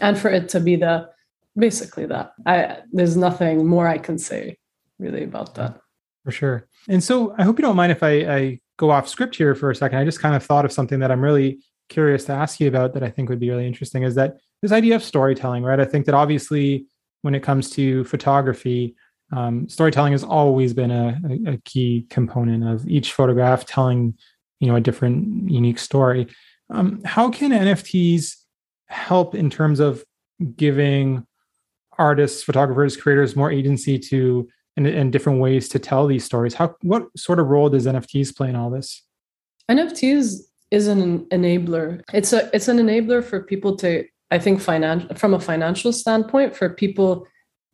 and 0.00 0.16
for 0.16 0.30
it 0.30 0.48
to 0.50 0.60
be 0.60 0.76
the 0.76 1.08
basically 1.56 2.06
that. 2.06 2.34
I 2.46 2.78
there's 2.92 3.16
nothing 3.16 3.66
more 3.66 3.88
I 3.88 3.98
can 3.98 4.16
say 4.16 4.58
really 5.00 5.24
about 5.24 5.56
that. 5.56 5.81
For 6.24 6.30
sure. 6.30 6.68
And 6.88 7.02
so 7.02 7.34
I 7.36 7.42
hope 7.42 7.58
you 7.58 7.62
don't 7.62 7.76
mind 7.76 7.92
if 7.92 8.02
I, 8.02 8.10
I 8.10 8.60
go 8.76 8.90
off 8.90 9.08
script 9.08 9.36
here 9.36 9.54
for 9.54 9.70
a 9.70 9.74
second. 9.74 9.98
I 9.98 10.04
just 10.04 10.20
kind 10.20 10.36
of 10.36 10.44
thought 10.44 10.64
of 10.64 10.72
something 10.72 11.00
that 11.00 11.10
I'm 11.10 11.20
really 11.20 11.60
curious 11.88 12.24
to 12.24 12.32
ask 12.32 12.60
you 12.60 12.68
about 12.68 12.94
that 12.94 13.02
I 13.02 13.10
think 13.10 13.28
would 13.28 13.40
be 13.40 13.50
really 13.50 13.66
interesting 13.66 14.02
is 14.02 14.14
that 14.14 14.36
this 14.62 14.72
idea 14.72 14.94
of 14.94 15.02
storytelling, 15.02 15.62
right? 15.62 15.80
I 15.80 15.84
think 15.84 16.06
that 16.06 16.14
obviously 16.14 16.86
when 17.22 17.34
it 17.34 17.42
comes 17.42 17.70
to 17.70 18.04
photography, 18.04 18.94
um, 19.32 19.68
storytelling 19.68 20.12
has 20.12 20.24
always 20.24 20.74
been 20.74 20.90
a, 20.90 21.52
a, 21.52 21.56
key 21.64 22.06
component 22.10 22.64
of 22.64 22.86
each 22.88 23.12
photograph 23.12 23.64
telling, 23.64 24.14
you 24.60 24.68
know, 24.68 24.76
a 24.76 24.80
different 24.80 25.50
unique 25.50 25.78
story. 25.78 26.28
Um, 26.70 27.02
how 27.04 27.30
can 27.30 27.50
NFTs 27.50 28.36
help 28.86 29.34
in 29.34 29.48
terms 29.48 29.80
of 29.80 30.04
giving 30.56 31.26
artists, 31.98 32.42
photographers, 32.42 32.96
creators 32.96 33.36
more 33.36 33.50
agency 33.50 33.98
to 33.98 34.48
and, 34.76 34.86
and 34.86 35.12
different 35.12 35.40
ways 35.40 35.68
to 35.70 35.78
tell 35.78 36.06
these 36.06 36.24
stories. 36.24 36.54
How 36.54 36.76
what 36.82 37.06
sort 37.16 37.38
of 37.38 37.48
role 37.48 37.68
does 37.68 37.86
NFTs 37.86 38.36
play 38.36 38.48
in 38.48 38.56
all 38.56 38.70
this? 38.70 39.02
NFTs 39.70 40.40
is 40.70 40.86
an 40.88 41.26
enabler. 41.26 42.02
It's 42.12 42.32
a 42.32 42.50
it's 42.54 42.68
an 42.68 42.78
enabler 42.78 43.22
for 43.22 43.42
people 43.42 43.76
to 43.76 44.04
I 44.30 44.38
think 44.38 44.60
financial 44.60 45.14
from 45.14 45.34
a 45.34 45.40
financial 45.40 45.92
standpoint 45.92 46.56
for 46.56 46.70
people 46.70 47.26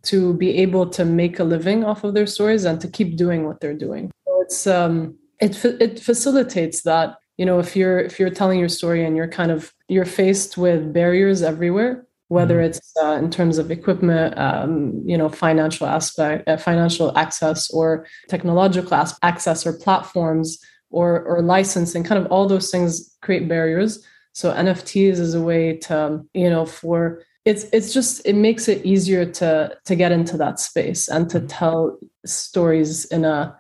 to 0.05 0.35
be 0.35 0.57
able 0.59 0.89
to 0.91 1.05
make 1.05 1.39
a 1.39 1.45
living 1.45 1.85
off 1.85 2.05
of 2.05 2.15
their 2.15 2.27
stories 2.27 2.65
and 2.65 2.81
to 2.81 2.89
keep 2.89 3.17
doing 3.17 3.47
what 3.47 3.61
they're 3.61 3.75
doing. 3.75 4.11
It's 4.41 4.67
um 4.67 5.17
it 5.41 5.65
it 5.65 6.01
facilitates 6.01 6.83
that 6.83 7.17
you 7.37 7.47
know 7.47 7.61
if 7.61 7.77
you're 7.77 8.01
if 8.01 8.19
you're 8.19 8.31
telling 8.31 8.59
your 8.59 8.69
story 8.69 9.05
and 9.05 9.17
you're 9.17 9.29
kind 9.29 9.53
of 9.53 9.73
you're 9.89 10.05
faced 10.05 10.59
with 10.59 10.93
barriers 10.93 11.43
everywhere 11.43 12.08
whether 12.29 12.57
mm-hmm. 12.57 12.67
it's 12.67 12.93
uh, 13.03 13.13
in 13.13 13.31
terms 13.31 13.59
of 13.59 13.71
equipment, 13.71 14.39
um, 14.39 15.03
you 15.05 15.17
know, 15.17 15.29
financial 15.29 15.87
aspect, 15.87 16.49
uh, 16.49 16.57
financial 16.57 17.17
access, 17.17 17.71
or 17.71 18.07
technological 18.29 19.07
access, 19.23 19.67
or 19.67 19.73
platforms, 19.73 20.59
or 20.91 21.23
or 21.23 21.43
licensing. 21.43 22.05
Kind 22.05 22.25
of 22.25 22.31
all 22.31 22.47
those 22.47 22.71
things 22.71 23.17
create 23.23 23.49
barriers. 23.49 24.05
So 24.33 24.53
NFTs 24.53 25.19
is 25.19 25.35
a 25.35 25.43
way 25.43 25.79
to, 25.79 26.25
you 26.33 26.49
know, 26.49 26.65
for 26.65 27.25
it's 27.45 27.65
it's 27.73 27.93
just 27.93 28.25
it 28.27 28.35
makes 28.35 28.69
it 28.69 28.85
easier 28.85 29.25
to 29.25 29.77
to 29.85 29.97
get 29.97 30.13
into 30.13 30.37
that 30.37 30.61
space 30.61 31.09
and 31.09 31.29
to 31.31 31.39
mm-hmm. 31.39 31.49
tell 31.49 31.99
stories 32.27 33.07
in 33.07 33.25
a 33.25 33.57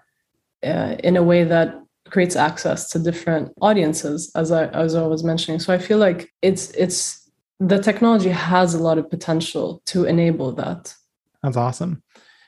uh, 0.63 0.97
in 1.03 1.17
a 1.17 1.23
way 1.23 1.45
that 1.45 1.75
creates 2.11 2.37
access 2.37 2.89
to 2.91 2.99
different 2.99 3.53
audiences 3.61 4.31
as 4.35 4.53
I 4.53 4.67
as 4.69 4.95
I 4.95 5.07
was 5.07 5.25
mentioning. 5.25 5.59
So 5.59 5.73
I 5.73 5.79
feel 5.79 5.99
like 5.99 6.33
it's 6.43 6.71
it's 6.73 7.28
the 7.61 7.81
technology 7.81 8.31
has 8.31 8.75
a 8.75 8.83
lot 8.83 8.99
of 8.99 9.11
potential 9.11 9.83
to 9.87 10.05
enable 10.05 10.53
that. 10.53 10.95
That's 11.43 11.57
awesome. 11.57 12.03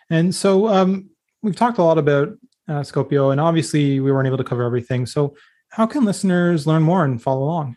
And 0.09 0.35
so 0.35 0.69
um, 0.69 1.11
we've 1.43 1.57
talked 1.57 1.79
a 1.79 1.83
lot 1.83 1.99
about 1.99 2.31
uh, 2.69 2.81
Scopio, 2.83 3.33
and 3.33 3.41
obviously 3.41 4.01
we 4.01 4.13
weren't 4.13 4.27
able 4.27 4.39
to 4.39 4.45
cover 4.45 4.65
everything. 4.65 5.07
So, 5.07 5.35
how 5.71 5.87
can 5.87 6.05
listeners 6.05 6.67
learn 6.67 6.83
more 6.83 7.05
and 7.05 7.23
follow 7.23 7.45
along? 7.45 7.77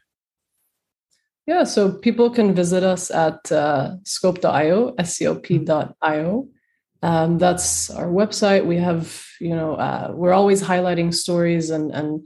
Yeah, 1.46 1.64
so 1.64 1.92
people 1.92 2.30
can 2.32 2.56
visit 2.56 2.84
us 2.84 3.12
at 3.12 3.52
uh, 3.52 3.98
scope.io, 4.04 4.96
scop.io. 4.96 6.48
Um, 7.04 7.38
that's 7.38 7.90
our 7.92 8.08
website. 8.08 8.66
We 8.66 8.78
have, 8.78 9.24
you 9.40 9.56
know, 9.56 9.76
uh, 9.76 10.12
we're 10.16 10.32
always 10.32 10.64
highlighting 10.64 11.14
stories 11.14 11.70
and 11.70 11.92
and 11.92 12.26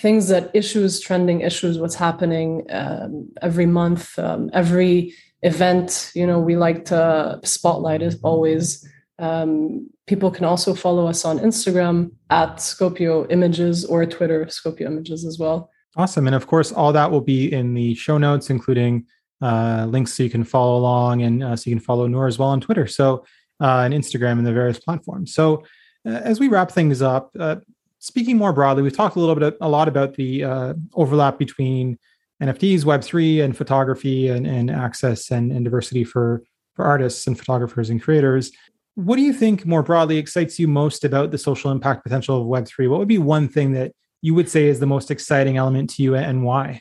things 0.00 0.28
that 0.28 0.50
issues, 0.54 1.00
trending 1.00 1.42
issues, 1.42 1.78
what's 1.78 1.94
happening 1.94 2.66
um, 2.70 3.28
every 3.42 3.66
month, 3.66 4.18
um, 4.18 4.50
every 4.52 5.14
event. 5.42 6.10
You 6.14 6.26
know, 6.26 6.40
we 6.40 6.56
like 6.56 6.86
to 6.86 7.40
spotlight 7.44 8.02
as 8.02 8.18
always. 8.22 8.86
Um, 9.18 9.90
people 10.06 10.30
can 10.30 10.46
also 10.46 10.74
follow 10.74 11.06
us 11.06 11.24
on 11.24 11.38
Instagram 11.38 12.12
at 12.30 12.56
Scopio 12.56 13.30
Images 13.30 13.84
or 13.84 14.06
Twitter 14.06 14.46
Scopio 14.46 14.86
Images 14.86 15.26
as 15.26 15.38
well. 15.38 15.70
Awesome, 15.96 16.26
and 16.26 16.36
of 16.36 16.46
course, 16.46 16.72
all 16.72 16.92
that 16.92 17.10
will 17.10 17.20
be 17.20 17.52
in 17.52 17.74
the 17.74 17.94
show 17.94 18.16
notes, 18.16 18.48
including 18.48 19.06
uh, 19.42 19.86
links 19.88 20.14
so 20.14 20.22
you 20.22 20.30
can 20.30 20.44
follow 20.44 20.76
along 20.76 21.22
and 21.22 21.42
uh, 21.42 21.56
so 21.56 21.68
you 21.68 21.76
can 21.76 21.84
follow 21.84 22.06
Nour 22.06 22.26
as 22.26 22.38
well 22.38 22.48
on 22.48 22.60
Twitter, 22.60 22.86
so 22.86 23.24
uh, 23.60 23.82
and 23.84 23.92
Instagram 23.92 24.38
and 24.38 24.46
the 24.46 24.52
various 24.52 24.78
platforms. 24.78 25.34
So, 25.34 25.64
uh, 26.06 26.20
as 26.30 26.40
we 26.40 26.48
wrap 26.48 26.70
things 26.70 27.02
up, 27.02 27.30
uh, 27.38 27.56
speaking 28.00 28.36
more 28.36 28.52
broadly, 28.52 28.82
we've 28.82 28.96
talked 28.96 29.16
a 29.16 29.20
little 29.20 29.36
bit, 29.36 29.56
a 29.60 29.68
lot 29.68 29.86
about 29.86 30.14
the 30.14 30.44
uh, 30.44 30.74
overlap 30.94 31.38
between 31.38 31.98
NFTs, 32.42 32.84
Web 32.84 33.04
three, 33.04 33.40
and 33.40 33.56
photography, 33.56 34.28
and, 34.28 34.46
and 34.46 34.70
access 34.70 35.30
and, 35.30 35.52
and 35.52 35.64
diversity 35.64 36.02
for 36.02 36.42
for 36.74 36.84
artists 36.84 37.26
and 37.26 37.38
photographers 37.38 37.90
and 37.90 38.02
creators. 38.02 38.50
What 38.94 39.16
do 39.16 39.22
you 39.22 39.32
think 39.32 39.66
more 39.66 39.82
broadly 39.82 40.18
excites 40.18 40.58
you 40.58 40.66
most 40.66 41.04
about 41.04 41.30
the 41.30 41.38
social 41.38 41.70
impact 41.70 42.02
potential 42.02 42.40
of 42.40 42.46
Web 42.46 42.66
three? 42.66 42.88
What 42.88 42.98
would 42.98 43.08
be 43.08 43.18
one 43.18 43.48
thing 43.48 43.72
that 43.72 43.92
you 44.22 44.34
would 44.34 44.48
say 44.48 44.66
is 44.66 44.80
the 44.80 44.86
most 44.86 45.10
exciting 45.10 45.56
element 45.56 45.90
to 45.90 46.02
you, 46.02 46.16
and 46.16 46.42
why? 46.42 46.80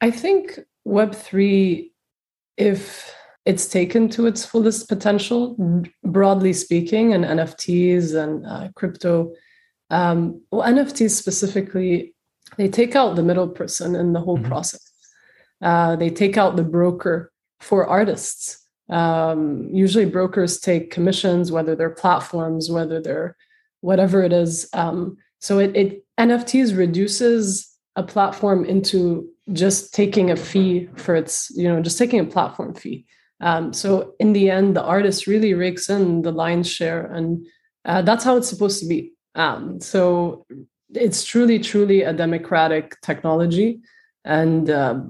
I 0.00 0.10
think 0.10 0.58
Web 0.84 1.14
three, 1.14 1.92
if 2.56 3.14
it's 3.46 3.68
taken 3.68 4.08
to 4.10 4.26
its 4.26 4.44
fullest 4.44 4.88
potential, 4.88 5.56
broadly 6.04 6.52
speaking, 6.52 7.14
and 7.14 7.24
NFTs 7.24 8.14
and 8.14 8.46
uh, 8.46 8.68
crypto. 8.74 9.32
Um, 9.90 10.42
well, 10.50 10.66
NFTs 10.68 11.10
specifically, 11.10 12.14
they 12.56 12.68
take 12.68 12.96
out 12.96 13.16
the 13.16 13.22
middle 13.22 13.48
person 13.48 13.94
in 13.94 14.12
the 14.12 14.20
whole 14.20 14.38
mm-hmm. 14.38 14.48
process. 14.48 14.90
Uh, 15.60 15.96
they 15.96 16.10
take 16.10 16.36
out 16.36 16.56
the 16.56 16.62
broker 16.62 17.32
for 17.60 17.86
artists. 17.86 18.66
Um, 18.88 19.68
usually, 19.72 20.06
brokers 20.06 20.58
take 20.58 20.90
commissions, 20.90 21.52
whether 21.52 21.76
they're 21.76 21.90
platforms, 21.90 22.70
whether 22.70 23.00
they're 23.00 23.36
whatever 23.80 24.22
it 24.22 24.32
is. 24.32 24.68
Um, 24.72 25.16
so 25.38 25.58
it, 25.58 25.76
it 25.76 26.04
NFTs 26.18 26.76
reduces 26.76 27.70
a 27.96 28.02
platform 28.02 28.64
into 28.64 29.28
just 29.52 29.94
taking 29.94 30.30
a 30.30 30.36
fee 30.36 30.88
for 30.96 31.14
its, 31.14 31.50
you 31.56 31.68
know, 31.68 31.80
just 31.80 31.98
taking 31.98 32.20
a 32.20 32.24
platform 32.24 32.74
fee. 32.74 33.06
Um, 33.40 33.72
so 33.72 34.14
in 34.20 34.32
the 34.32 34.50
end, 34.50 34.76
the 34.76 34.82
artist 34.82 35.26
really 35.26 35.54
rakes 35.54 35.88
in 35.88 36.22
the 36.22 36.32
lion's 36.32 36.70
share, 36.70 37.06
and 37.06 37.46
uh, 37.84 38.02
that's 38.02 38.22
how 38.22 38.36
it's 38.36 38.48
supposed 38.48 38.80
to 38.80 38.86
be. 38.86 39.12
Um, 39.34 39.80
so 39.80 40.46
it's 40.94 41.24
truly, 41.24 41.58
truly 41.58 42.02
a 42.02 42.12
democratic 42.12 43.00
technology, 43.02 43.80
and 44.24 44.68
uh, 44.68 45.00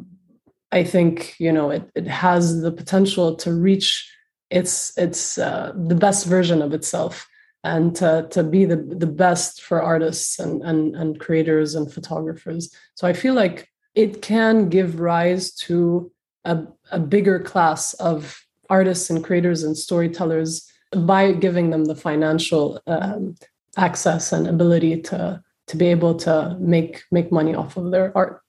I 0.72 0.84
think 0.84 1.36
you 1.38 1.52
know 1.52 1.70
it, 1.70 1.90
it 1.94 2.06
has 2.06 2.60
the 2.60 2.70
potential 2.70 3.34
to 3.36 3.52
reach 3.52 4.12
its 4.50 4.96
its 4.98 5.38
uh, 5.38 5.72
the 5.74 5.94
best 5.94 6.26
version 6.26 6.60
of 6.60 6.74
itself 6.74 7.26
and 7.64 7.94
to, 7.96 8.26
to 8.30 8.42
be 8.42 8.64
the, 8.64 8.76
the 8.76 9.06
best 9.06 9.62
for 9.62 9.82
artists 9.82 10.38
and, 10.38 10.62
and, 10.62 10.96
and 10.96 11.20
creators 11.20 11.74
and 11.74 11.92
photographers. 11.92 12.74
So 12.94 13.06
I 13.06 13.12
feel 13.12 13.34
like 13.34 13.68
it 13.94 14.22
can 14.22 14.68
give 14.68 15.00
rise 15.00 15.52
to 15.66 16.10
a, 16.44 16.62
a 16.90 16.98
bigger 16.98 17.38
class 17.38 17.92
of 17.94 18.42
artists 18.70 19.10
and 19.10 19.22
creators 19.22 19.62
and 19.62 19.76
storytellers 19.76 20.70
by 20.96 21.32
giving 21.32 21.70
them 21.70 21.84
the 21.84 21.94
financial 21.94 22.80
um, 22.86 23.34
access 23.76 24.32
and 24.32 24.46
ability 24.46 25.00
to 25.02 25.42
to 25.68 25.76
be 25.76 25.86
able 25.86 26.14
to 26.16 26.56
make 26.58 27.04
make 27.10 27.30
money 27.30 27.54
off 27.54 27.76
of 27.76 27.90
their 27.90 28.16
art. 28.16 28.42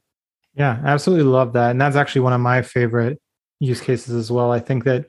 Yeah, 0.56 0.82
absolutely 0.84 1.26
love 1.26 1.54
that. 1.54 1.72
And 1.72 1.80
that's 1.80 1.96
actually 1.96 2.22
one 2.22 2.34
of 2.34 2.42
my 2.42 2.62
favorite 2.62 3.22
use 3.60 3.80
cases 3.80 4.16
as 4.16 4.32
well. 4.32 4.52
I 4.52 4.60
think 4.60 4.84
that 4.84 5.06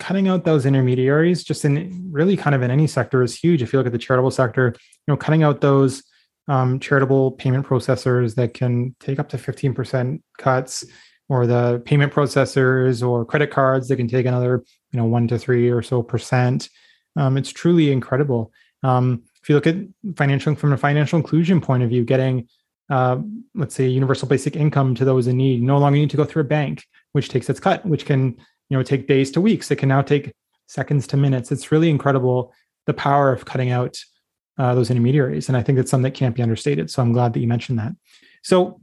cutting 0.00 0.28
out 0.28 0.44
those 0.44 0.66
intermediaries 0.66 1.44
just 1.44 1.64
in 1.64 2.08
really 2.10 2.36
kind 2.36 2.54
of 2.54 2.62
in 2.62 2.70
any 2.70 2.86
sector 2.86 3.22
is 3.22 3.38
huge 3.38 3.62
if 3.62 3.72
you 3.72 3.78
look 3.78 3.86
at 3.86 3.92
the 3.92 3.98
charitable 3.98 4.30
sector 4.30 4.74
you 4.74 5.12
know 5.12 5.16
cutting 5.16 5.42
out 5.42 5.60
those 5.60 6.02
um, 6.48 6.78
charitable 6.78 7.32
payment 7.32 7.66
processors 7.66 8.34
that 8.36 8.54
can 8.54 8.94
take 9.00 9.18
up 9.18 9.28
to 9.28 9.36
15% 9.36 10.20
cuts 10.38 10.84
or 11.28 11.46
the 11.46 11.82
payment 11.84 12.12
processors 12.12 13.06
or 13.06 13.24
credit 13.24 13.50
cards 13.50 13.88
that 13.88 13.96
can 13.96 14.08
take 14.08 14.26
another 14.26 14.64
you 14.92 14.98
know 14.98 15.04
one 15.04 15.28
to 15.28 15.38
three 15.38 15.68
or 15.70 15.82
so 15.82 16.02
percent 16.02 16.68
um, 17.16 17.36
it's 17.36 17.50
truly 17.50 17.92
incredible 17.92 18.52
um, 18.82 19.22
if 19.46 19.50
you 19.50 19.54
look 19.54 19.68
at 19.68 19.76
financial 20.16 20.56
from 20.56 20.72
a 20.72 20.76
financial 20.76 21.16
inclusion 21.16 21.60
point 21.60 21.84
of 21.84 21.88
view 21.88 22.04
getting 22.04 22.48
uh, 22.90 23.16
let's 23.54 23.76
say 23.76 23.86
universal 23.86 24.26
basic 24.26 24.56
income 24.56 24.92
to 24.92 25.04
those 25.04 25.28
in 25.28 25.36
need 25.36 25.62
no 25.62 25.78
longer 25.78 25.96
need 25.96 26.10
to 26.10 26.16
go 26.16 26.24
through 26.24 26.42
a 26.42 26.46
bank 26.46 26.84
which 27.12 27.28
takes 27.28 27.48
its 27.48 27.60
cut 27.60 27.86
which 27.86 28.06
can 28.06 28.36
you 28.68 28.76
know 28.76 28.82
take 28.82 29.06
days 29.06 29.30
to 29.30 29.40
weeks. 29.40 29.70
It 29.70 29.76
can 29.76 29.88
now 29.88 30.02
take 30.02 30.34
seconds 30.66 31.06
to 31.08 31.16
minutes. 31.16 31.52
It's 31.52 31.70
really 31.70 31.90
incredible 31.90 32.52
the 32.86 32.94
power 32.94 33.32
of 33.32 33.44
cutting 33.44 33.70
out 33.70 33.96
uh, 34.58 34.74
those 34.74 34.90
intermediaries 34.90 35.48
and 35.48 35.56
i 35.56 35.62
think 35.62 35.76
that's 35.76 35.90
something 35.92 36.10
that 36.10 36.18
can't 36.18 36.34
be 36.34 36.42
understated. 36.42 36.90
So 36.90 37.00
i'm 37.00 37.12
glad 37.12 37.32
that 37.34 37.40
you 37.40 37.46
mentioned 37.46 37.78
that. 37.78 37.92
So 38.42 38.80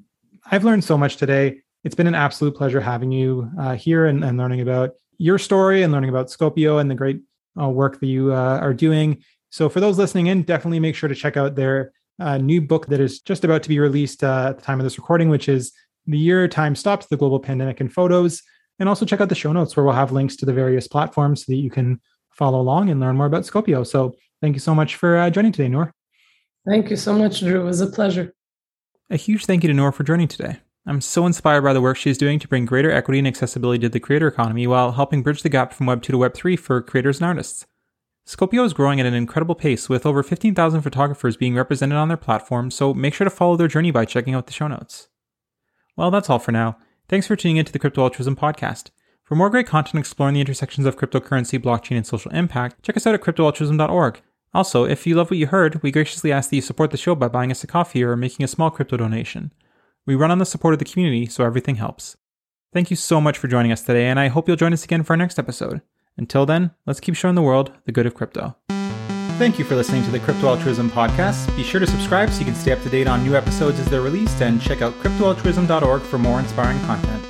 i've 0.50 0.64
learned 0.64 0.86
so 0.86 0.98
much 0.98 1.18
today. 1.18 1.60
It's 1.84 1.96
been 1.96 2.08
an 2.08 2.16
absolute 2.16 2.56
pleasure 2.56 2.80
having 2.80 3.12
you 3.12 3.52
uh, 3.60 3.76
here 3.76 4.06
and, 4.06 4.24
and, 4.24 4.38
learning 4.38 4.62
about 4.62 4.92
your 5.18 5.38
story 5.38 5.84
and 5.84 5.92
learning 5.92 6.10
about 6.10 6.28
scopio 6.28 6.80
and 6.80 6.90
the 6.90 6.96
great 6.96 7.20
uh, 7.62 7.68
work 7.68 8.00
that 8.00 8.08
you 8.08 8.34
uh, 8.34 8.60
are 8.62 8.74
doing 8.74 9.22
so 9.54 9.70
for 9.70 9.80
those 9.80 10.00
listening 10.00 10.28
in 10.28 10.42
definitely 10.42 10.80
make 10.80 10.96
sure 10.96 11.08
to 11.08 11.16
check 11.16 11.38
out 11.38 11.56
their 11.56 11.92
uh, 12.20 12.38
new 12.38 12.62
book 12.62 12.88
that 12.88 13.00
is 13.00 13.22
just 13.22 13.44
about 13.44 13.62
to 13.62 13.70
be 13.70 13.80
released 13.80 14.24
uh, 14.24 14.48
at 14.50 14.58
the 14.58 14.64
time 14.64 14.80
of 14.80 14.84
this 14.84 14.98
recording 14.98 15.30
which 15.30 15.48
is 15.48 15.72
the 16.08 16.18
year 16.18 16.48
time 16.48 16.76
stops 16.76 17.06
the 17.06 17.18
global 17.18 17.40
pandemic 17.40 17.80
in 17.80 17.88
photos 17.88 18.42
and 18.80 18.90
also 18.90 19.06
check 19.06 19.22
out 19.22 19.30
the 19.30 19.36
show 19.36 19.52
notes 19.52 19.76
where 19.76 19.84
we'll 19.84 19.94
have 19.94 20.12
links 20.12 20.36
to 20.36 20.46
the 20.46 20.54
various 20.54 20.88
platforms 20.88 21.46
so 21.46 21.52
that 21.52 21.58
you 21.58 21.70
can 21.70 22.02
follow 22.32 22.60
along 22.60 22.90
and 22.90 23.00
learn 23.00 23.16
more 23.16 23.28
about 23.28 23.44
Scopio. 23.44 23.86
So 23.86 24.16
thank 24.42 24.56
you 24.56 24.60
so 24.60 24.74
much 24.74 24.96
for 24.96 25.18
uh, 25.18 25.30
joining 25.30 25.52
today, 25.52 25.70
Nour. 25.70 25.94
Thank 26.68 26.90
you 26.90 26.96
so 26.96 27.14
much, 27.14 27.42
Drew. 27.42 27.62
It 27.62 27.66
was 27.66 27.82
a 27.82 27.88
pleasure. 27.88 28.34
A 29.10 29.18
huge 29.18 29.46
thank 29.46 29.64
you 29.64 29.68
to 29.68 29.74
Nour 29.74 29.92
for 29.92 30.04
joining 30.04 30.28
today. 30.28 30.58
I'm 30.86 31.02
so 31.02 31.26
inspired 31.26 31.62
by 31.62 31.74
the 31.74 31.82
work 31.82 31.98
she's 31.98 32.18
doing 32.18 32.40
to 32.40 32.48
bring 32.48 32.66
greater 32.66 32.92
equity 32.92 33.20
and 33.20 33.28
accessibility 33.28 33.80
to 33.80 33.90
the 33.90 34.00
creator 34.00 34.28
economy 34.28 34.68
while 34.68 34.94
helping 34.94 35.24
bridge 35.24 35.44
the 35.44 35.50
gap 35.50 35.72
from 35.72 35.86
Web 35.86 36.02
2 36.02 36.12
to 36.12 36.18
Web 36.18 36.34
3 36.34 36.56
for 36.58 36.82
creators 36.82 37.20
and 37.20 37.28
artists. 37.28 37.66
Scopio 38.26 38.64
is 38.64 38.74
growing 38.74 39.02
at 39.02 39.06
an 39.06 39.14
incredible 39.14 39.56
pace 39.56 39.90
with 39.90 40.06
over 40.06 40.24
15,000 40.24 40.82
photographers 40.82 41.36
being 41.36 41.56
represented 41.56 41.98
on 41.98 42.08
their 42.08 42.16
platform, 42.16 42.72
so 42.72 42.94
make 42.94 43.14
sure 43.14 43.26
to 43.26 43.32
follow 43.32 43.58
their 43.58 43.68
journey 43.68 43.92
by 43.92 44.06
checking 44.06 44.34
out 44.34 44.48
the 44.48 44.54
show 44.54 44.68
notes. 44.68 45.10
Well, 45.98 46.10
that's 46.10 46.30
all 46.30 46.40
for 46.40 46.54
now. 46.54 46.78
Thanks 47.10 47.28
for 47.28 47.36
tuning 47.36 47.58
into 47.58 47.74
the 47.74 47.80
Crypto 47.80 48.02
Altruism 48.02 48.38
podcast. 48.38 48.92
For 49.24 49.36
more 49.36 49.50
great 49.50 49.68
content 49.68 50.00
exploring 50.00 50.36
the 50.36 50.42
intersections 50.42 50.88
of 50.88 50.98
cryptocurrency, 50.98 51.60
blockchain, 51.60 51.98
and 51.98 52.08
social 52.08 52.32
impact, 52.32 52.82
check 52.82 52.96
us 52.96 53.06
out 53.06 53.14
at 53.14 53.22
cryptoaltruism.org. 53.22 54.22
Also, 54.54 54.86
if 54.86 55.06
you 55.06 55.16
love 55.16 55.30
what 55.30 55.38
you 55.38 55.48
heard, 55.48 55.82
we 55.84 55.92
graciously 55.92 56.32
ask 56.32 56.50
that 56.50 56.56
you 56.56 56.62
support 56.62 56.92
the 56.92 56.98
show 56.98 57.16
by 57.16 57.28
buying 57.28 57.52
us 57.52 57.64
a 57.64 57.68
coffee 57.68 58.04
or 58.04 58.16
making 58.16 58.44
a 58.44 58.48
small 58.48 58.70
crypto 58.70 58.96
donation. 58.96 59.52
We 60.06 60.16
run 60.16 60.32
on 60.32 60.38
the 60.38 60.46
support 60.46 60.74
of 60.74 60.80
the 60.80 60.86
community, 60.86 61.26
so 61.26 61.44
everything 61.44 61.76
helps. 61.76 62.16
Thank 62.74 62.90
you 62.90 62.96
so 62.96 63.20
much 63.20 63.38
for 63.38 63.48
joining 63.48 63.72
us 63.72 63.84
today, 63.84 64.08
and 64.08 64.20
I 64.20 64.30
hope 64.30 64.48
you'll 64.48 64.58
join 64.58 64.74
us 64.74 64.84
again 64.84 65.04
for 65.04 65.14
our 65.14 65.18
next 65.18 65.40
episode. 65.40 65.82
Until 66.18 66.46
then, 66.46 66.72
let's 66.86 67.00
keep 67.00 67.16
showing 67.16 67.36
the 67.36 67.42
world 67.42 67.72
the 67.86 67.92
good 67.92 68.06
of 68.06 68.14
crypto. 68.14 68.56
Thank 69.40 69.58
you 69.58 69.66
for 69.66 69.76
listening 69.76 70.04
to 70.04 70.12
the 70.12 70.20
Crypto 70.20 70.48
Altruism 70.48 70.92
podcast. 70.92 71.54
Be 71.56 71.64
sure 71.64 71.80
to 71.80 71.88
subscribe 71.88 72.30
so 72.30 72.40
you 72.40 72.46
can 72.46 72.56
stay 72.56 72.72
up 72.72 72.82
to 72.84 72.90
date 72.90 73.08
on 73.08 73.24
new 73.24 73.36
episodes 73.36 73.80
as 73.80 73.88
they're 73.88 74.02
released 74.02 74.42
and 74.42 74.62
check 74.62 74.82
out 74.82 74.94
cryptoaltruism.org 75.02 76.02
for 76.04 76.20
more 76.20 76.40
inspiring 76.40 76.80
content. 76.82 77.23